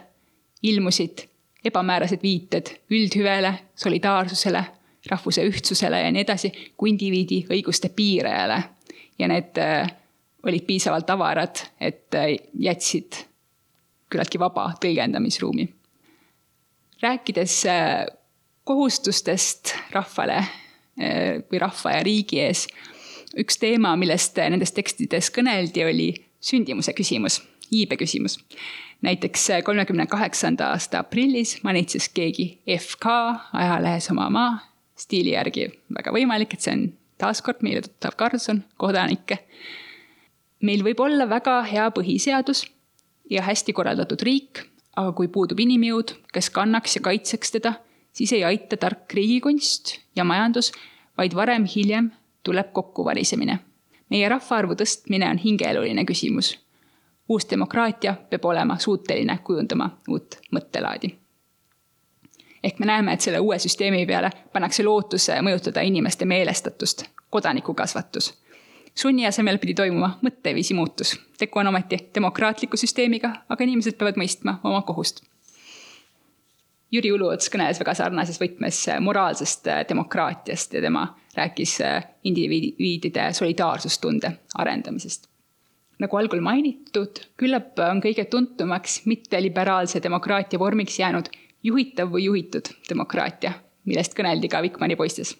[0.62, 1.26] ilmusid
[1.64, 4.64] ebamäärased viited üldhüvele, solidaarsusele
[5.10, 8.62] rahvuse ühtsusele ja nii edasi, kui indiviidi õiguste piirajale.
[9.18, 9.92] ja need äh,
[10.42, 13.24] olid piisavalt avarad, et äh, jätsid
[14.10, 15.68] küllaltki vaba tõlgendamisruumi.
[17.02, 18.06] rääkides äh,
[18.64, 20.44] kohustustest rahvale
[20.98, 22.66] või rahva ja riigi ees,
[23.38, 26.08] üks teema, millest nendes tekstides kõneldi, oli
[26.42, 27.40] sündimuse küsimus,
[27.72, 28.38] iibe küsimus.
[29.02, 33.16] Näiteks kolmekümne kaheksanda aasta aprillis manitses keegi FK
[33.52, 34.58] ajalehes Oma Maa
[34.96, 35.70] stiili järgi.
[35.94, 36.84] Väga võimalik, et see on
[37.22, 39.38] taaskord meile tuttav Karlsson, kodanikke.
[40.62, 42.66] meil võib olla väga hea põhiseadus
[43.30, 44.62] ja hästi korraldatud riik,
[44.96, 47.74] aga kui puudub inimjõud, kes kannaks ja kaitseks teda,
[48.12, 50.72] siis ei aita tark riigikunst ja majandus,
[51.18, 52.10] vaid varem-hiljem
[52.42, 53.58] tuleb kokkuvarisemine.
[54.08, 56.58] meie rahvaarvu tõstmine on hingeeluline küsimus.
[57.28, 61.22] uus demokraatia peab olema suuteline kujundama uut mõttelaadi
[62.62, 68.34] ehk me näeme, et selle uue süsteemi peale pannakse lootus mõjutada inimeste meelestatust, kodanikukasvatus.
[68.94, 71.20] sunni asemel pidi toimuma mõtteviisi muutus.
[71.38, 75.24] tegu on ometi demokraatliku süsteemiga, aga inimesed peavad mõistma oma kohust.
[76.92, 81.78] Jüri Uluots kõneles väga sarnases võtmes moraalsest demokraatiast ja tema rääkis
[82.28, 85.32] indiviidide solidaarsustunde arendamisest
[86.02, 91.30] nagu algul mainitud, küllap on kõige tuntumaks mitteliberaalse demokraatia vormiks jäänud
[91.62, 93.54] juhitav või juhitud demokraatia,
[93.86, 95.36] millest kõneldi ka Vikmani poistes.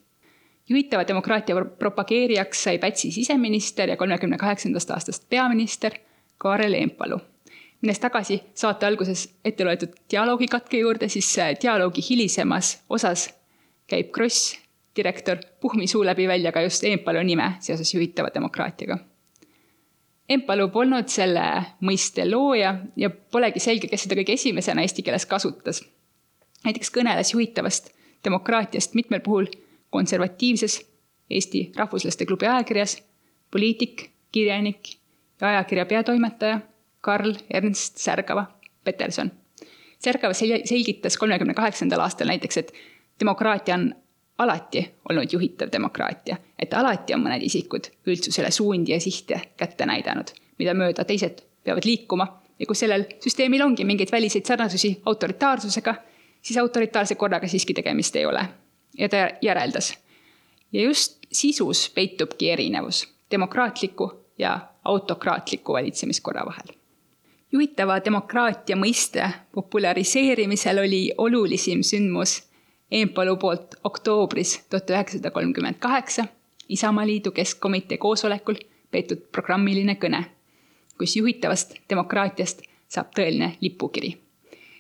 [0.69, 5.99] juhitava demokraatia propageerijaks sai Pätsi siseminister ja kolmekümne kaheksandast aastast peaminister
[6.39, 7.19] Kaarel Eempalu.
[7.83, 13.29] Minnes tagasi saate alguses ette loetud dialoogikatke juurde, siis dialoogi hilisemas osas
[13.91, 14.59] käib Kross,
[14.97, 18.99] direktor, Puhmi suu läbi välja ka just Eempalu nime seoses juhitava demokraatiaga.
[20.29, 21.43] Empalu polnud selle
[21.83, 25.83] mõiste looja ja polegi selge, kes seda kõige esimesena eesti keeles kasutas.
[26.65, 27.91] Näiteks kõneles juhitavast
[28.25, 29.51] demokraatiast mitmel puhul
[29.91, 30.81] konservatiivses
[31.31, 32.99] Eesti Rahvuslaste Klubi ajakirjas
[33.51, 34.95] poliitik, kirjanik
[35.41, 36.61] ja ajakirja peatoimetaja
[37.03, 38.47] Karl Ernst Särgava
[38.85, 39.31] Peterson.
[39.99, 42.73] Särgava selgitas kolmekümne kaheksandal aastal näiteks, et
[43.21, 43.93] demokraatia on
[44.39, 50.33] alati olnud juhitav demokraatia, et alati on mõned isikud üldsusele suundi ja sihte kätte näidanud,
[50.59, 52.27] mida mööda teised peavad liikuma
[52.59, 55.95] ja kui sellel süsteemil ongi mingeid väliseid sarnasusi autoritaarsusega,
[56.43, 58.45] siis autoritaarse korraga siiski tegemist ei ole.
[58.99, 59.95] ja ta järeldas.
[60.73, 66.82] ja just sisus peitubki erinevus demokraatliku ja autokraatliku valitsemiskorra vahel.
[67.53, 72.41] Juhitava demokraatia mõiste populariseerimisel oli olulisim sündmus
[72.93, 76.27] Eempalu poolt oktoobris tuhat üheksasada kolmkümmend kaheksa
[76.69, 78.59] Isamaaliidu Keskkomitee koosolekul
[78.91, 80.21] peetud programmiline kõne,
[80.99, 84.13] kus juhitavast demokraatiast saab tõeline lipukiri.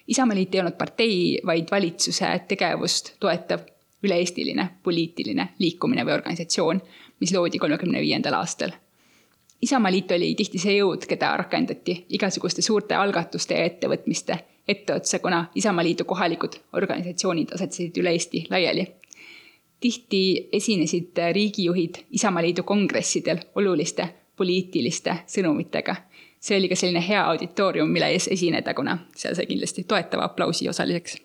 [0.09, 3.65] Isamaaliit ei olnud partei, vaid valitsuse tegevust toetav
[4.05, 6.83] üle-eestiline poliitiline liikumine või organisatsioon,
[7.21, 8.77] mis loodi kolmekümne viiendal aastal.
[9.63, 16.05] Isamaaliit oli tihti see jõud, keda rakendati igasuguste suurte algatuste ja ettevõtmiste etteotsa, kuna Isamaaliidu
[16.05, 18.87] kohalikud organisatsioonid asetsesid üle Eesti laiali.
[19.81, 25.97] tihti esinesid riigijuhid Isamaaliidu kongressidel oluliste poliitiliste sõnumitega.
[26.41, 30.69] see oli ka selline hea auditoorium, mille ees esineda, kuna seal sai kindlasti toetava aplausi
[30.69, 31.17] osaliseks.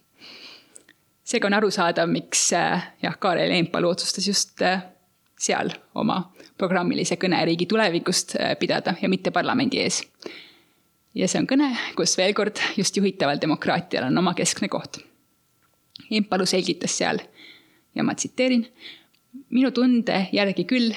[1.24, 4.62] seega on arusaadav, miks jah, Kaarel Eenpalu otsustas just
[5.40, 10.04] seal oma programmilise kõne riigi tulevikust pidada ja mitte parlamendi ees
[11.18, 15.00] ja see on kõne, kus veel kord just juhitaval demokraatial on oma keskne koht.
[16.14, 17.22] Empalu selgitas seal
[17.96, 18.68] ja ma tsiteerin.
[19.50, 20.94] minu tunde järgi küll,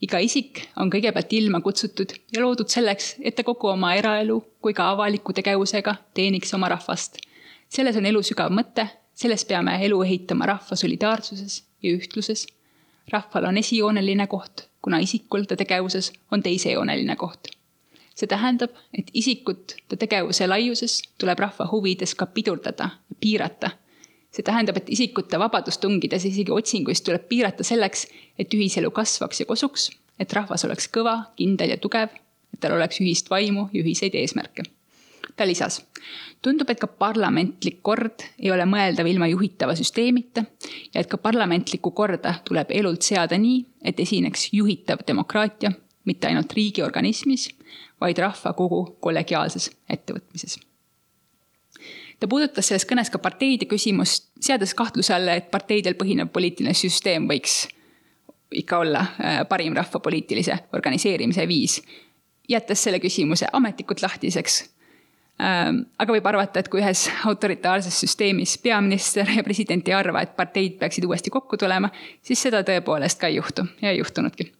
[0.00, 4.74] iga isik on kõigepealt ilma kutsutud ja loodud selleks, et ta kogu oma eraelu kui
[4.74, 7.18] ka avaliku tegevusega teeniks oma rahvast.
[7.68, 12.46] selles on elu sügav mõte, selles peame elu ehitama rahva solidaarsuses ja ühtluses.
[13.12, 17.54] Rahval on esijooneline koht, kuna isikul ta tegevuses on teisejooneline koht
[18.14, 22.90] see tähendab, et isikut ta tegevuse laiuses tuleb rahva huvides ka pidurdada,
[23.20, 23.70] piirata.
[24.34, 28.06] see tähendab, et isikute vabadust tungides isegi otsinguist tuleb piirata selleks,
[28.38, 32.10] et ühiselu kasvaks ja kosuks, et rahvas oleks kõva, kindel ja tugev,
[32.54, 34.66] et tal oleks ühist vaimu ja ühiseid eesmärke.
[35.36, 35.80] Ta lisas,
[36.42, 40.44] tundub, et ka parlamentlik kord ei ole mõeldav ilma juhitava süsteemita
[40.94, 45.72] ja et ka parlamentlikku korda tuleb elult seada nii, et esineks juhitav demokraatia
[46.04, 47.48] mitte ainult riigi organismis,
[48.00, 50.58] vaid rahvakogu kollegiaalses ettevõtmises.
[52.20, 57.28] ta puudutas selles kõnes ka parteide küsimust, seades kahtluse alla, et parteidel põhinev poliitiline süsteem
[57.28, 57.64] võiks
[58.54, 61.80] ikka olla äh, parim rahvapoliitilise organiseerimise viis,
[62.48, 64.73] jättes selle küsimuse ametlikult lahtiseks.
[65.42, 70.36] Ähm, aga võib arvata, et kui ühes autoritaarses süsteemis peaminister ja president ei arva, et
[70.36, 71.90] parteid peaksid uuesti kokku tulema,
[72.22, 74.52] siis seda tõepoolest ka ei juhtu ja ei juhtunudki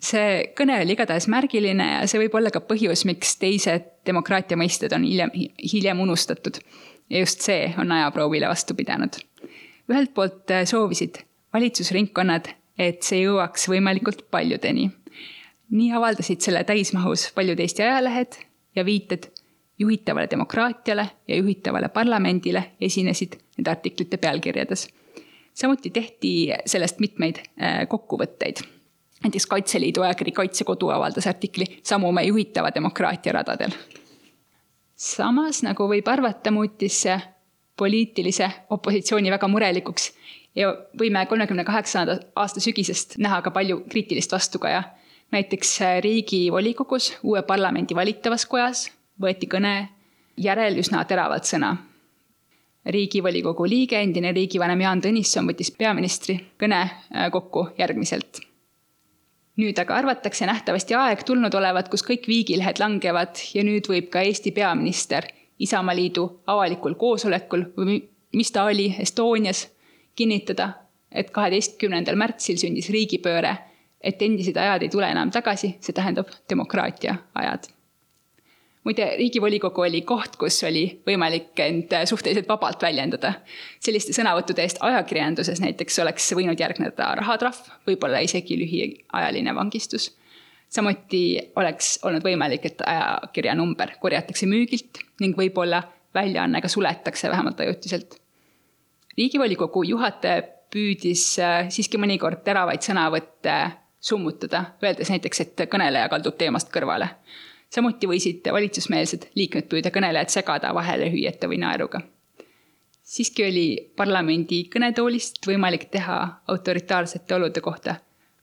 [0.00, 4.92] see kõne oli igatahes märgiline ja see võib olla ka põhjus, miks teised demokraatia mõisted
[4.96, 6.58] on hiljem, hiljem unustatud.
[7.10, 9.18] ja just see on ajaproovile vastu pidanud.
[9.90, 12.48] ühelt poolt äh, soovisid valitsusringkonnad,
[12.78, 14.90] et see jõuaks võimalikult paljudeni.
[15.70, 18.40] nii avaldasid selle täismahus paljud Eesti ajalehed
[18.76, 19.28] ja viited
[19.80, 24.88] juhitavale demokraatiale ja juhitavale parlamendile esinesid nende artiklite pealkirjades.
[25.54, 28.62] samuti tehti sellest mitmeid äh, kokkuvõtteid
[29.22, 33.70] näiteks Kaitseliidu ajakiri Kaitsekodu avaldas artikli Samumäe juhitava demokraatia radadel.
[34.96, 37.20] samas, nagu võib arvata, muutis see
[37.76, 40.12] poliitilise opositsiooni väga murelikuks
[40.56, 44.82] ja võime kolmekümne kaheksanda aasta sügisest näha ka palju kriitilist vastukaja.
[45.32, 48.90] näiteks Riigivolikogus, uue parlamendi valitavas kojas
[49.20, 49.88] võeti kõne
[50.36, 51.76] järel üsna teravalt sõna.
[52.86, 56.90] riigivolikogu liige, endine riigivanem Jaan Tõnisson võttis peaministri kõne
[57.32, 58.40] kokku järgmiselt
[59.60, 64.22] nüüd aga arvatakse nähtavasti aeg tulnud olevat, kus kõik viigilehed langevad ja nüüd võib ka
[64.24, 65.26] Eesti peaminister
[65.60, 67.98] Isamaaliidu avalikul koosolekul või
[68.32, 69.66] mis ta oli, Estonias,
[70.16, 70.70] kinnitada,
[71.12, 73.56] et kaheteistkümnendal märtsil sündis riigipööre,
[74.00, 77.68] et endised ajad ei tule enam tagasi, see tähendab demokraatia ajad
[78.84, 83.32] muide, riigivolikogu oli koht, kus oli võimalik end suhteliselt vabalt väljendada.
[83.80, 90.16] selliste sõnavõttude eest ajakirjanduses näiteks oleks võinud järgneda rahatrahv, võib-olla isegi lühiajaline vangistus.
[90.68, 95.82] samuti oleks olnud võimalik, et ajakirja number korjatakse müügilt ning võib-olla
[96.14, 98.16] väljaanne ka suletakse vähemalt ajutiselt.
[99.18, 103.54] riigivolikogu juhataja püüdis äh, siiski mõnikord teravaid sõnavõtte
[104.00, 107.10] summutada, öeldes näiteks, et kõneleja kaldub teemast kõrvale
[107.70, 112.00] samuti võisid valitsusmeelsed liikmed püüda kõnelejat segada vahele hüüete või naeruga.
[113.02, 113.66] siiski oli
[113.96, 117.96] parlamendi kõnetoolist võimalik teha autoritaarsete olude kohta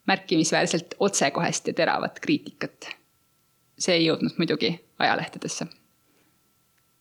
[0.08, 2.90] märkimisväärselt otsekohest ja teravat kriitikat.
[3.80, 5.68] see ei jõudnud muidugi ajalehtedesse.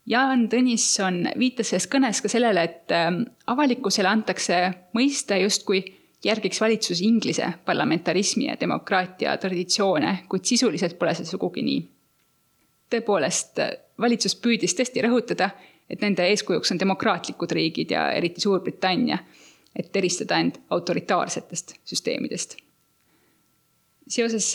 [0.07, 4.59] Jaan Tõnisson viitas selles kõnes ka sellele, et ähm, avalikkusele antakse
[4.95, 5.81] mõista justkui
[6.25, 11.81] järgiks valitsus Inglise parlamentarismi ja demokraatia traditsioone, kuid sisuliselt pole see sugugi nii.
[12.91, 13.61] Tõepoolest,
[14.01, 15.51] valitsus püüdis tõesti rõhutada,
[15.91, 19.19] et nende eeskujuks on demokraatlikud riigid ja eriti Suurbritannia,
[19.77, 22.57] et eristada end autoritaarsetest süsteemidest.
[24.09, 24.55] seoses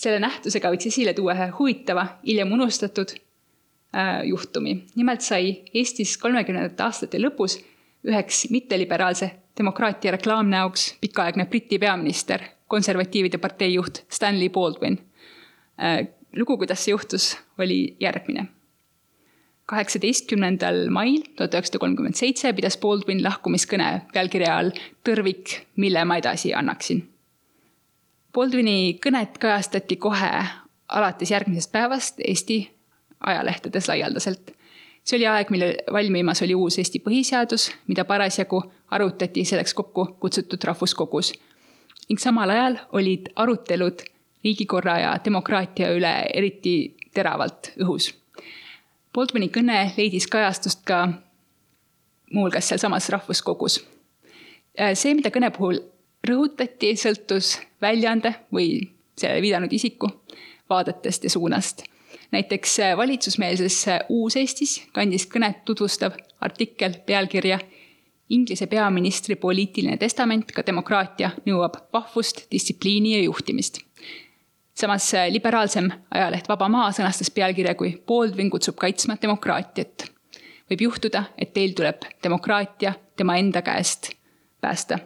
[0.00, 4.76] selle nähtusega võiks esile tuua ühe huvitava, hiljem unustatud äh, juhtumi.
[4.94, 7.58] nimelt sai Eestis kolmekümnendate aastate lõpus
[8.06, 14.98] üheks mitteliberaalse demokraatia reklaamnäoks pikaaegne Briti peaminister, konservatiivide partei juht Stanley Baldwin.
[15.82, 16.06] Äh,
[16.36, 18.46] lugu, kuidas see juhtus, oli järgmine.
[19.70, 24.72] kaheksateistkümnendal mail tuhat üheksasada kolmkümmend seitse pidas Baldwin lahkumiskõne pealkirja all
[25.06, 27.04] Tõrvik, mille ma edasi annaksin.
[28.34, 30.30] Baldwini kõnet kajastati kohe
[30.88, 32.64] alates järgmisest päevast Eesti
[33.20, 34.50] ajalehtedes laialdaselt
[35.04, 40.64] see oli aeg, mil valmimas oli uus Eesti põhiseadus, mida parasjagu arutati selleks kokku kutsutud
[40.64, 41.32] rahvuskogus.
[42.08, 44.02] ning samal ajal olid arutelud
[44.44, 48.12] riigikorra ja demokraatia üle eriti teravalt õhus.
[49.14, 51.08] Baldwini kõne leidis kajastust ka
[52.32, 53.80] muuhulgas sealsamas rahvuskogus.
[54.94, 55.80] see, mida kõne puhul
[56.28, 60.10] rõhutati, sõltus väljaande või sellele viidanud isiku
[60.70, 61.90] vaadetest ja suunast
[62.30, 67.58] näiteks äh, valitsusmeelses äh, Uus-Eestis kandis kõnet tutvustav artikkel pealkirja
[68.30, 73.80] Inglise peaministri poliitiline testament, ka demokraatia nõuab vahvust, distsipliini ja juhtimist.
[74.80, 80.06] Samas äh, liberaalsem ajaleht Vaba Maa sõnastas pealkirja kui Baldwin kutsub kaitsma demokraatiat.
[80.70, 84.12] võib juhtuda, et teil tuleb demokraatia tema enda käest
[84.60, 84.98] päästa.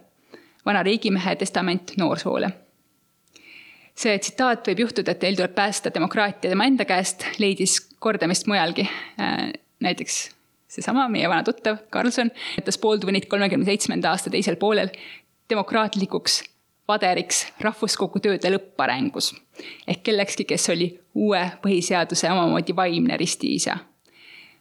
[0.66, 2.50] vana riigimehe testament noorsoole
[3.94, 8.88] see tsitaat võib juhtuda, et teil tuleb päästa demokraatia tema enda käest, leidis kordamist mujalgi.
[9.20, 10.30] Äh, näiteks
[10.68, 14.90] seesama meie vana tuttav Karlsson ütles Baldwinit kolmekümne seitsmenda aasta teisel poolel
[15.50, 16.42] demokraatlikuks
[16.88, 19.32] vaderiks rahvuskogu tööde lõpparengus.
[19.86, 23.76] ehk kellekski, kes oli uue põhiseaduse omamoodi vaimne ristiisa.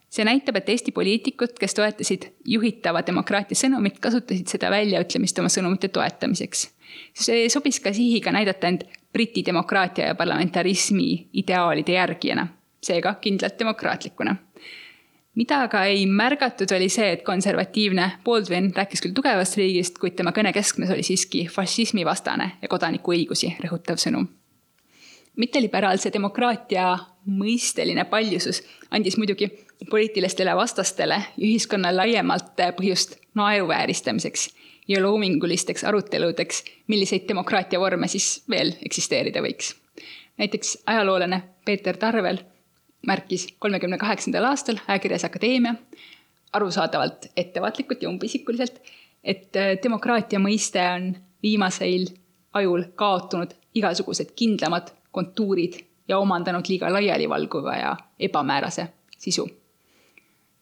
[0.10, 5.88] see näitab, et Eesti poliitikud, kes toetasid juhitava demokraatia sõnumit, kasutasid seda väljaütlemist oma sõnumite
[5.88, 6.70] toetamiseks.
[7.14, 12.48] see sobis ka sihiga näidata end Briti demokraatia ja parlamentarismi ideaalide järgijana,
[12.82, 14.36] seega kindlalt demokraatlikuna.
[15.36, 20.34] Mida aga ei märgatud, oli see, et konservatiivne Baldwin rääkis küll tugevast riigist, kuid tema
[20.36, 24.28] kõne keskmes oli siiski fašismivastane ja kodanikuõigusi rõhutav sõnum.
[25.36, 28.62] mitteliberaalse demokraatia mõisteline paljusus
[28.92, 29.50] andis muidugi
[29.90, 34.50] poliitilistele vastastele ja ühiskonnale laiemalt põhjust naeruvääristamiseks
[34.88, 39.76] ja loomingulisteks aruteludeks, milliseid demokraatia vorme siis veel eksisteerida võiks.
[40.38, 42.38] näiteks ajaloolane Peeter Tarvel
[43.08, 45.76] märkis kolmekümne kaheksandal aastal ajakirjas Akadeemia,
[46.54, 48.82] arusaadavalt ettevaatlikult ja umbisikuliselt,
[49.24, 52.10] et äh, demokraatia mõiste on viimasel
[52.54, 58.88] ajul kaotunud igasugused kindlamad kontuurid ja omandanud liiga laialivalguva ja ebamäärase
[59.18, 59.48] sisu.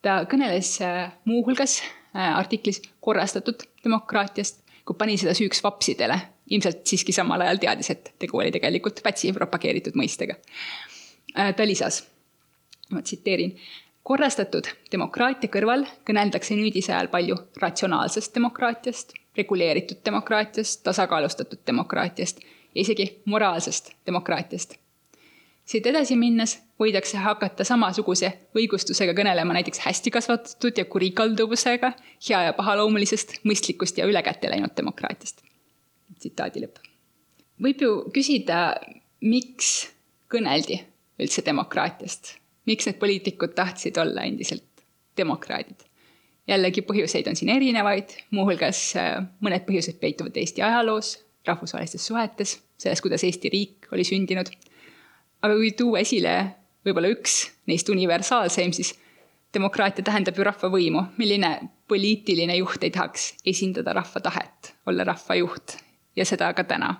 [0.01, 1.81] ta kõneles äh, muuhulgas
[2.15, 6.19] Äh, artiklis korrastatud demokraatiast, kui pani seda süüks vapsidele.
[6.51, 10.35] ilmselt siiski samal ajal teadis, et tegu oli tegelikult Pätsi propageeritud mõistega.
[11.31, 12.01] Ta lisas,
[12.91, 13.55] ma tsiteerin,
[14.03, 23.93] korrastatud demokraatia kõrval kõneldakse nüüdisajal palju ratsionaalsest demokraatiast, reguleeritud demokraatiast, tasakaalustatud demokraatiast ja isegi moraalsest
[24.05, 24.81] demokraatiast
[25.71, 31.93] siit edasi minnes võidakse hakata samasuguse õigustusega kõnelema näiteks hästi kasvatatud ja kurikalduvusega
[32.27, 35.43] hea ja pahaloomulisest, mõistlikust ja ülekäte läinud demokraatiast.
[36.19, 36.77] tsitaadi lõpp.
[37.61, 38.75] võib ju küsida,
[39.21, 39.89] miks
[40.29, 40.81] kõneldi
[41.21, 42.35] üldse demokraatiast,
[42.65, 44.85] miks need poliitikud tahtsid olla endiselt
[45.17, 45.87] demokraadid?
[46.47, 51.13] jällegi põhjuseid on siin erinevaid, muuhulgas äh, mõned põhjused peituvad Eesti ajaloos,
[51.47, 54.49] rahvusvahelistes suhetes, selles, kuidas Eesti riik oli sündinud
[55.41, 56.33] aga kui tuua esile
[56.85, 58.93] võib-olla üks neist universaalseim, siis
[59.53, 61.05] demokraatia tähendab ju rahvavõimu.
[61.17, 61.51] milline
[61.87, 65.77] poliitiline juht ei tahaks esindada rahva tahet, olla rahva juht
[66.15, 66.93] ja seda ka täna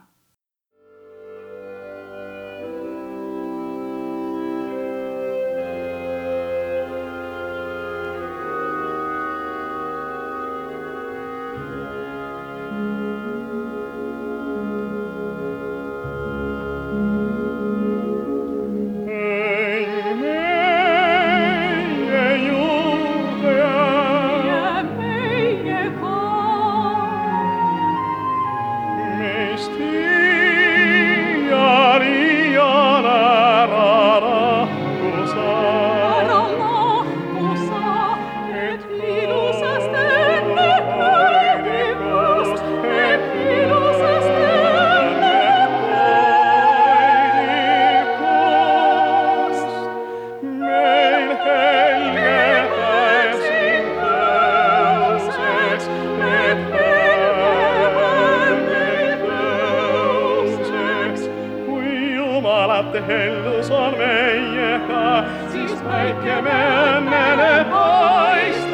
[62.43, 68.70] vaate hellus on meiega, siis päike me õnnele paistab,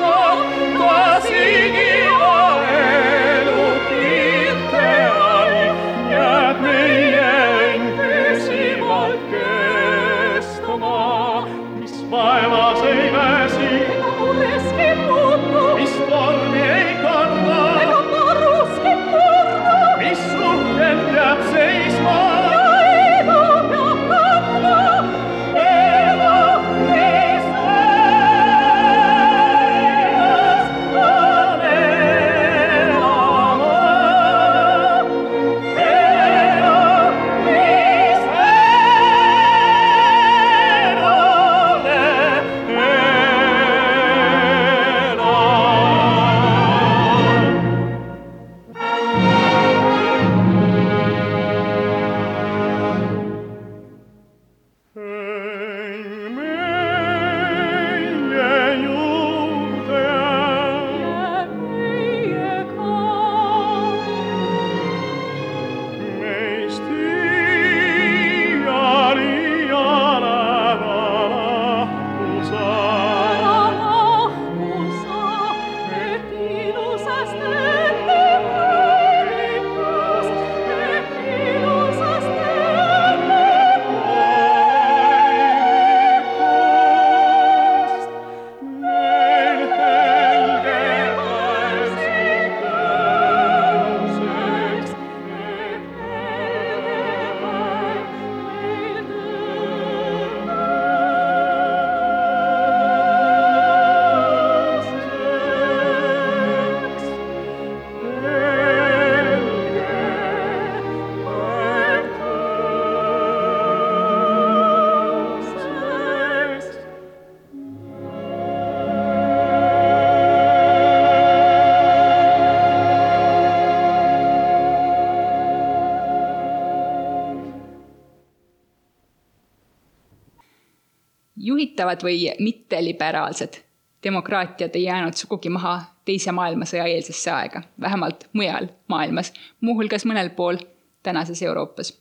[131.78, 133.62] juhitavad või mitteliberaalsed
[134.04, 140.58] demokraatiad ei jäänud sugugi maha teise maailmasõja eelsesse aega, vähemalt mujal maailmas, muuhulgas mõnel pool
[141.04, 141.94] tänases Euroopas.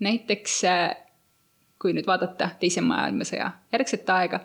[0.00, 0.96] näiteks äh,
[1.78, 4.40] kui nüüd vaadata teise maailmasõja järgset aega,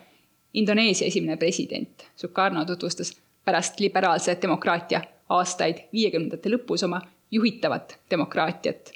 [0.53, 8.93] Indoneesia esimene president Sukarno tutvustas pärast liberaalse demokraatia aastaid viiekümnendate lõpus oma juhitavat demokraatiat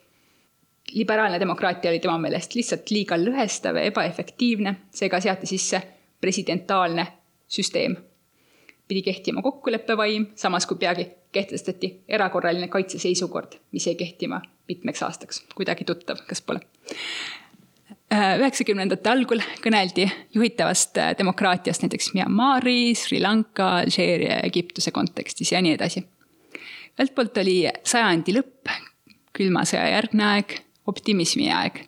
[0.93, 5.81] liberaalne demokraatia oli tema meelest lihtsalt liiga lõhestav ja ebaefektiivne, seega seati sisse
[6.21, 7.07] presidentaalne
[7.47, 7.95] süsteem.
[8.87, 15.45] pidi kehtima kokkuleppevaim, samas kui peagi kehtestati erakorraline kaitseseisukord, mis jäi kehtima mitmeks aastaks.
[15.55, 16.59] kuidagi tuttav, kas pole?
[18.13, 26.05] üheksakümnendate algul kõneldi juhitavast demokraatiast näiteks Myanmari, Sri Lanka, Alžeeria, Egiptuse kontekstis ja nii edasi.
[26.97, 28.71] ühelt poolt oli sajandi lõpp,
[29.35, 30.55] külma sõja järgne aeg,
[30.87, 31.83] optimismi aeg.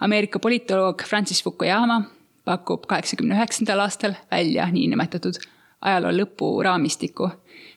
[0.00, 2.02] Ameerika politoloog Francis Fukuyama
[2.44, 5.38] pakub kaheksakümne üheksandal aastal välja niinimetatud
[5.80, 7.30] ajaloo lõpu raamistiku,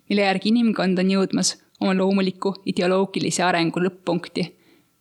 [0.09, 4.47] mille järgi inimkond on jõudmas oma loomuliku ideoloogilise arengu lõpp-punkti,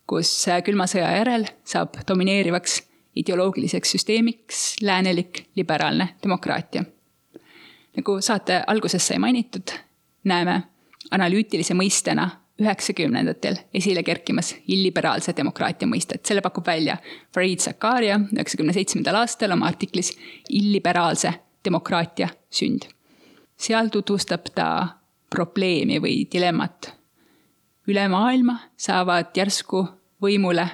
[0.06, 0.30] kus
[0.66, 2.80] külma sõja järel saab domineerivaks
[3.16, 6.84] ideoloogiliseks süsteemiks läänelik liberaalne demokraatia.
[7.96, 9.72] nagu saate alguses sai mainitud,
[10.24, 10.62] näeme
[11.10, 16.26] analüütilise mõistena üheksakümnendatel esile kerkimas illiberaalse demokraatia mõistet.
[16.26, 16.96] selle pakub välja
[17.34, 20.12] Fareed Zakaria üheksakümne seitsmendal aastal oma artiklis
[20.48, 21.32] Illiberaalse
[21.64, 22.82] demokraatia sünd.
[23.56, 24.88] seal tutvustab ta
[25.30, 26.92] probleemi või dilemmat.
[27.88, 29.88] üle maailma saavad järsku
[30.22, 30.68] võimule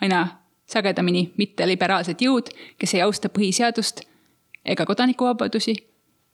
[0.00, 4.00] aina sagedamini mitteliberaalsed jõud, kes ei austa põhiseadust
[4.64, 5.76] ega kodanikuvabadusi,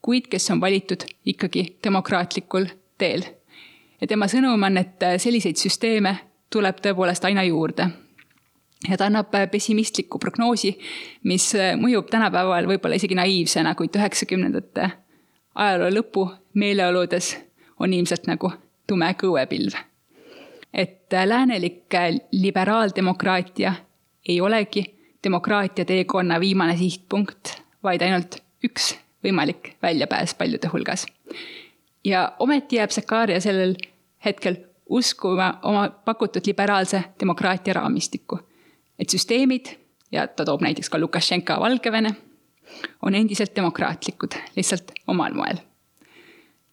[0.02, 2.66] kuid kes on valitud ikkagi demokraatlikul
[2.98, 3.39] teel
[4.00, 6.14] ja tema sõnum on, et selliseid süsteeme
[6.50, 7.88] tuleb tõepoolest aina juurde.
[8.88, 10.78] ja ta annab pessimistliku prognoosi,
[11.24, 14.90] mis mõjub tänapäeval võib-olla isegi naiivsena, kuid üheksakümnendate
[15.54, 17.36] ajaloo lõpu meeleoludes
[17.78, 18.52] on ilmselt nagu
[18.86, 19.74] tume kõuepilv.
[20.72, 21.94] et läänelik
[22.32, 23.74] liberaaldemokraatia
[24.28, 24.84] ei olegi
[25.24, 28.94] demokraatia teekonna viimane sihtpunkt, vaid ainult üks
[29.24, 31.06] võimalik väljapääs paljude hulgas
[32.04, 33.74] ja ometi jääb Zakaria sellel
[34.24, 34.56] hetkel
[34.88, 38.38] uskuma oma pakutud liberaalse demokraatia raamistikku.
[38.98, 39.66] et süsteemid
[40.12, 42.10] ja ta toob näiteks ka Lukašenka Valgevene,
[43.02, 45.56] on endiselt demokraatlikud, lihtsalt omal moel.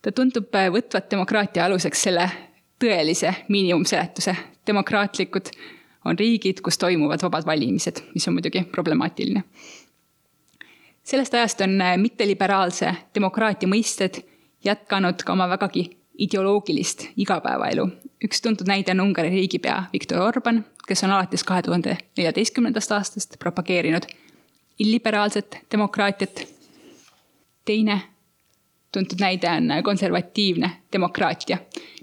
[0.02, 2.30] ta tundub võtvat demokraatia aluseks selle
[2.80, 4.36] tõelise miinimumseletuse.
[4.68, 5.50] demokraatlikud
[6.06, 9.44] on riigid, kus toimuvad vabad valimised, mis on muidugi problemaatiline.
[11.04, 14.24] sellest ajast on mitteliberaalse demokraatia mõisted
[14.68, 17.88] jätkanud ka oma vägagi ideoloogilist igapäevaelu.
[18.26, 23.40] üks tuntud näide on Ungari riigipea Viktor Orban, kes on alates kahe tuhande neljateistkümnendast aastast
[23.40, 24.08] propageerinud
[24.80, 26.48] illiberaalset demokraatiat.
[27.66, 28.02] teine
[28.92, 31.58] tuntud näide on konservatiivne demokraatia,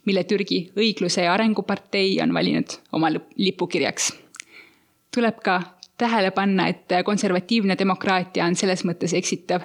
[0.04, 4.12] mille Türgi õigluse ja arengupartei on valinud oma lipukirjaks.
[5.14, 5.62] tuleb ka
[5.98, 9.62] tähele panna, et konservatiivne demokraatia on selles mõttes eksitav,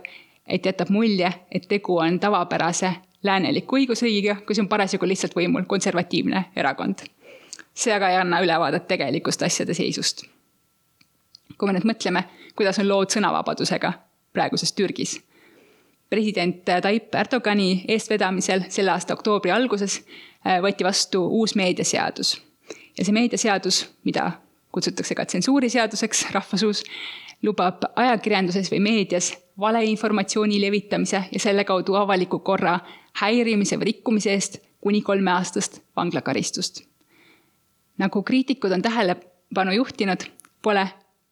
[0.50, 2.94] et jätab mulje, et tegu on tavapärase
[3.24, 7.06] lääneliku õigusriigiga, kus on parasjagu lihtsalt võimul konservatiivne erakond.
[7.74, 10.24] see aga ei anna ülevaadet tegelikust asjade seisust.
[11.58, 12.24] kui me nüüd mõtleme,
[12.56, 13.94] kuidas on lood sõnavabadusega
[14.34, 15.22] praeguses Türgis.
[16.10, 20.00] president Tayyip Erdogani eestvedamisel selle aasta oktoobri alguses
[20.48, 22.42] äh, võeti vastu uus meediaseadus.
[22.98, 24.32] ja see meediaseadus, mida
[24.72, 26.84] kutsutakse ka tsensuuriseaduseks rahvasuus,
[27.44, 32.80] lubab ajakirjanduses või meedias valeinformatsiooni levitamise ja selle kaudu avaliku korra
[33.22, 36.84] häirimise või rikkumise eest kuni kolmeaastast vanglakaristust.
[37.98, 40.24] nagu kriitikud on tähelepanu juhtinud,
[40.62, 40.88] pole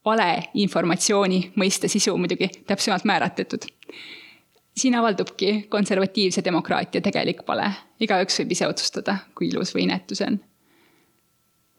[0.05, 3.61] valeinformatsiooni mõiste sisu muidugi täpsemalt määratletud.
[4.75, 10.27] siin avaldubki konservatiivse demokraatia tegelik pale, igaüks võib ise otsustada, kui ilus või inetu see
[10.27, 10.39] on.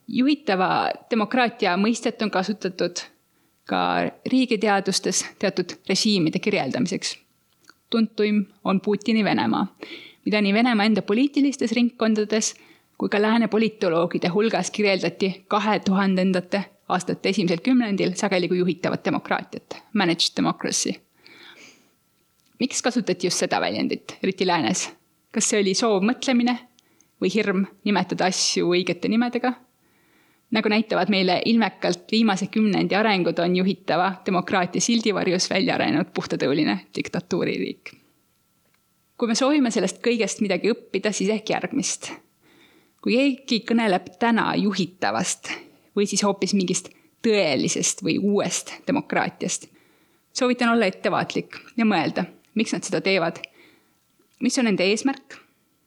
[0.08, 3.04] juhitava demokraatia mõistet on kasutatud
[3.68, 3.80] ka
[4.32, 7.18] riigiteadustes teatud režiimide kirjeldamiseks.
[7.90, 9.66] tuntuim on Putini Venemaa,
[10.24, 12.54] mida nii Venemaa enda poliitilistes ringkondades
[12.98, 19.76] kui ka lääne politoloogide hulgas kirjeldati kahe tuhandendate aastate esimesel kümnendil sageli kui juhitavat demokraatiat,
[19.92, 20.92] managed democracy.
[22.58, 24.90] miks kasutati just seda väljendit, eriti läänes?
[25.32, 26.56] kas see oli soov mõtlemine
[27.20, 29.52] või hirm nimetada asju õigete nimedega
[30.50, 37.92] nagu näitavad meile ilmekalt viimase kümnendi arengud, on juhitava demokraatia sildivarjus välja arenenud puhtatõuline diktatuuririik.
[39.18, 42.12] kui me soovime sellest kõigest midagi õppida, siis ehk järgmist.
[43.02, 45.50] kui keegi kõneleb täna juhitavast
[45.96, 46.88] või siis hoopis mingist
[47.22, 49.66] tõelisest või uuest demokraatiast,
[50.32, 52.24] soovitan olla ettevaatlik ja mõelda,
[52.54, 53.38] miks nad seda teevad.
[54.40, 55.36] mis on nende eesmärk,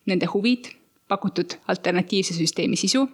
[0.05, 0.67] nende huvid,
[1.07, 3.09] pakutud alternatiivse süsteemi sisu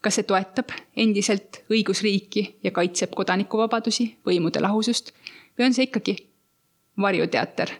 [0.00, 5.12] kas see toetab endiselt õigusriiki ja kaitseb kodanikuvabadusi, võimude lahusust
[5.58, 6.16] või on see ikkagi
[7.00, 7.72] varjuteater,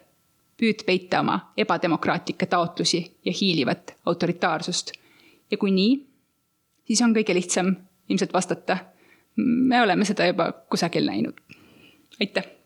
[0.61, 4.93] püüd peita oma ebademokraatlikke taotlusi ja hiilivat autoritaarsust.
[5.51, 5.97] ja kui nii,
[6.85, 7.75] siis on kõige lihtsam
[8.09, 8.79] ilmselt vastata.
[9.37, 11.41] me oleme seda juba kusagil näinud.
[12.21, 12.60] aitäh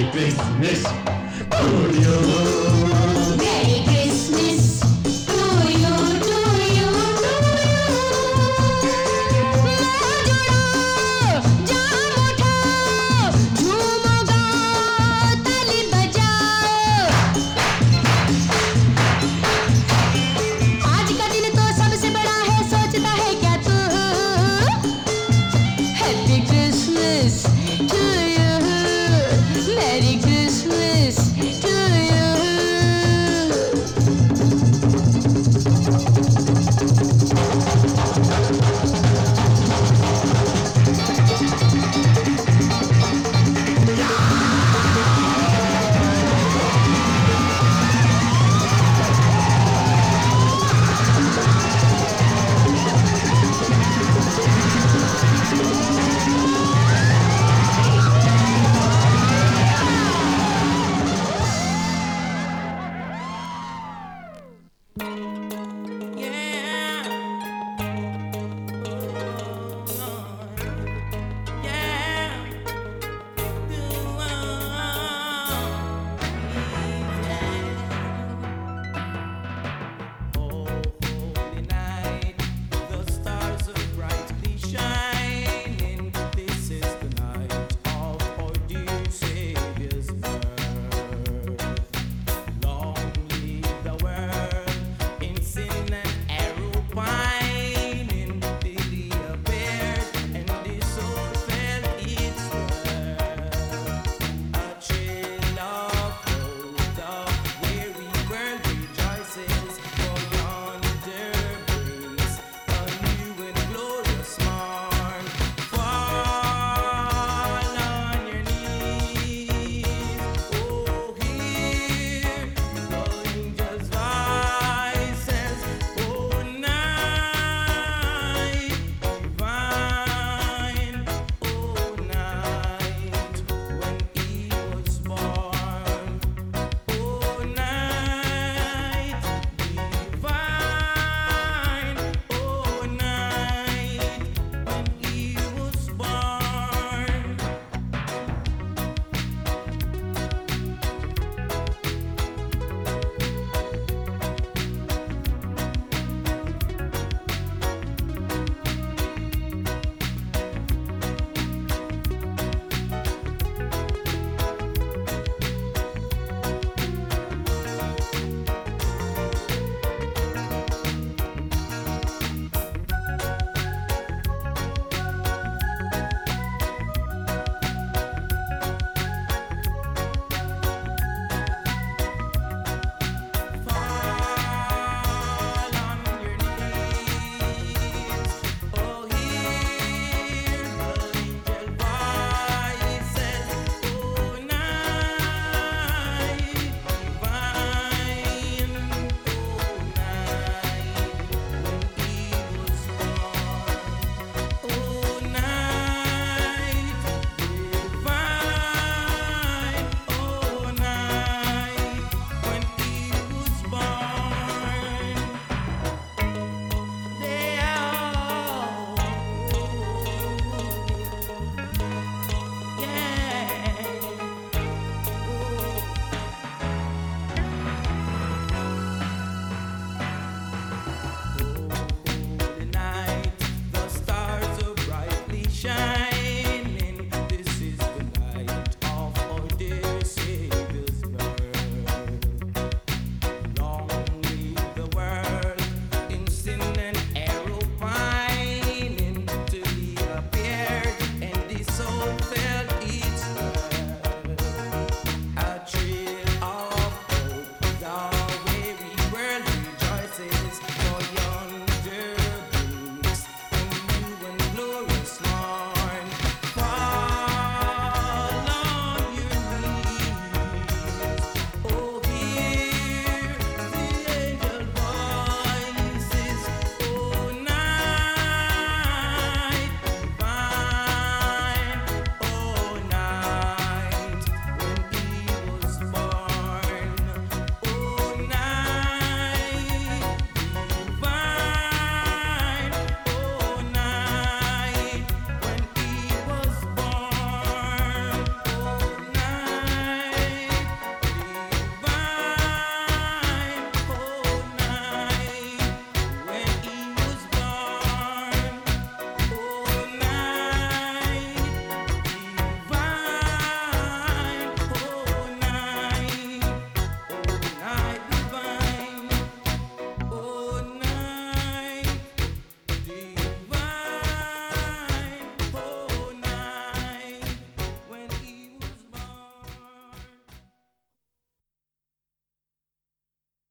[0.00, 0.84] my business.
[1.50, 1.98] Put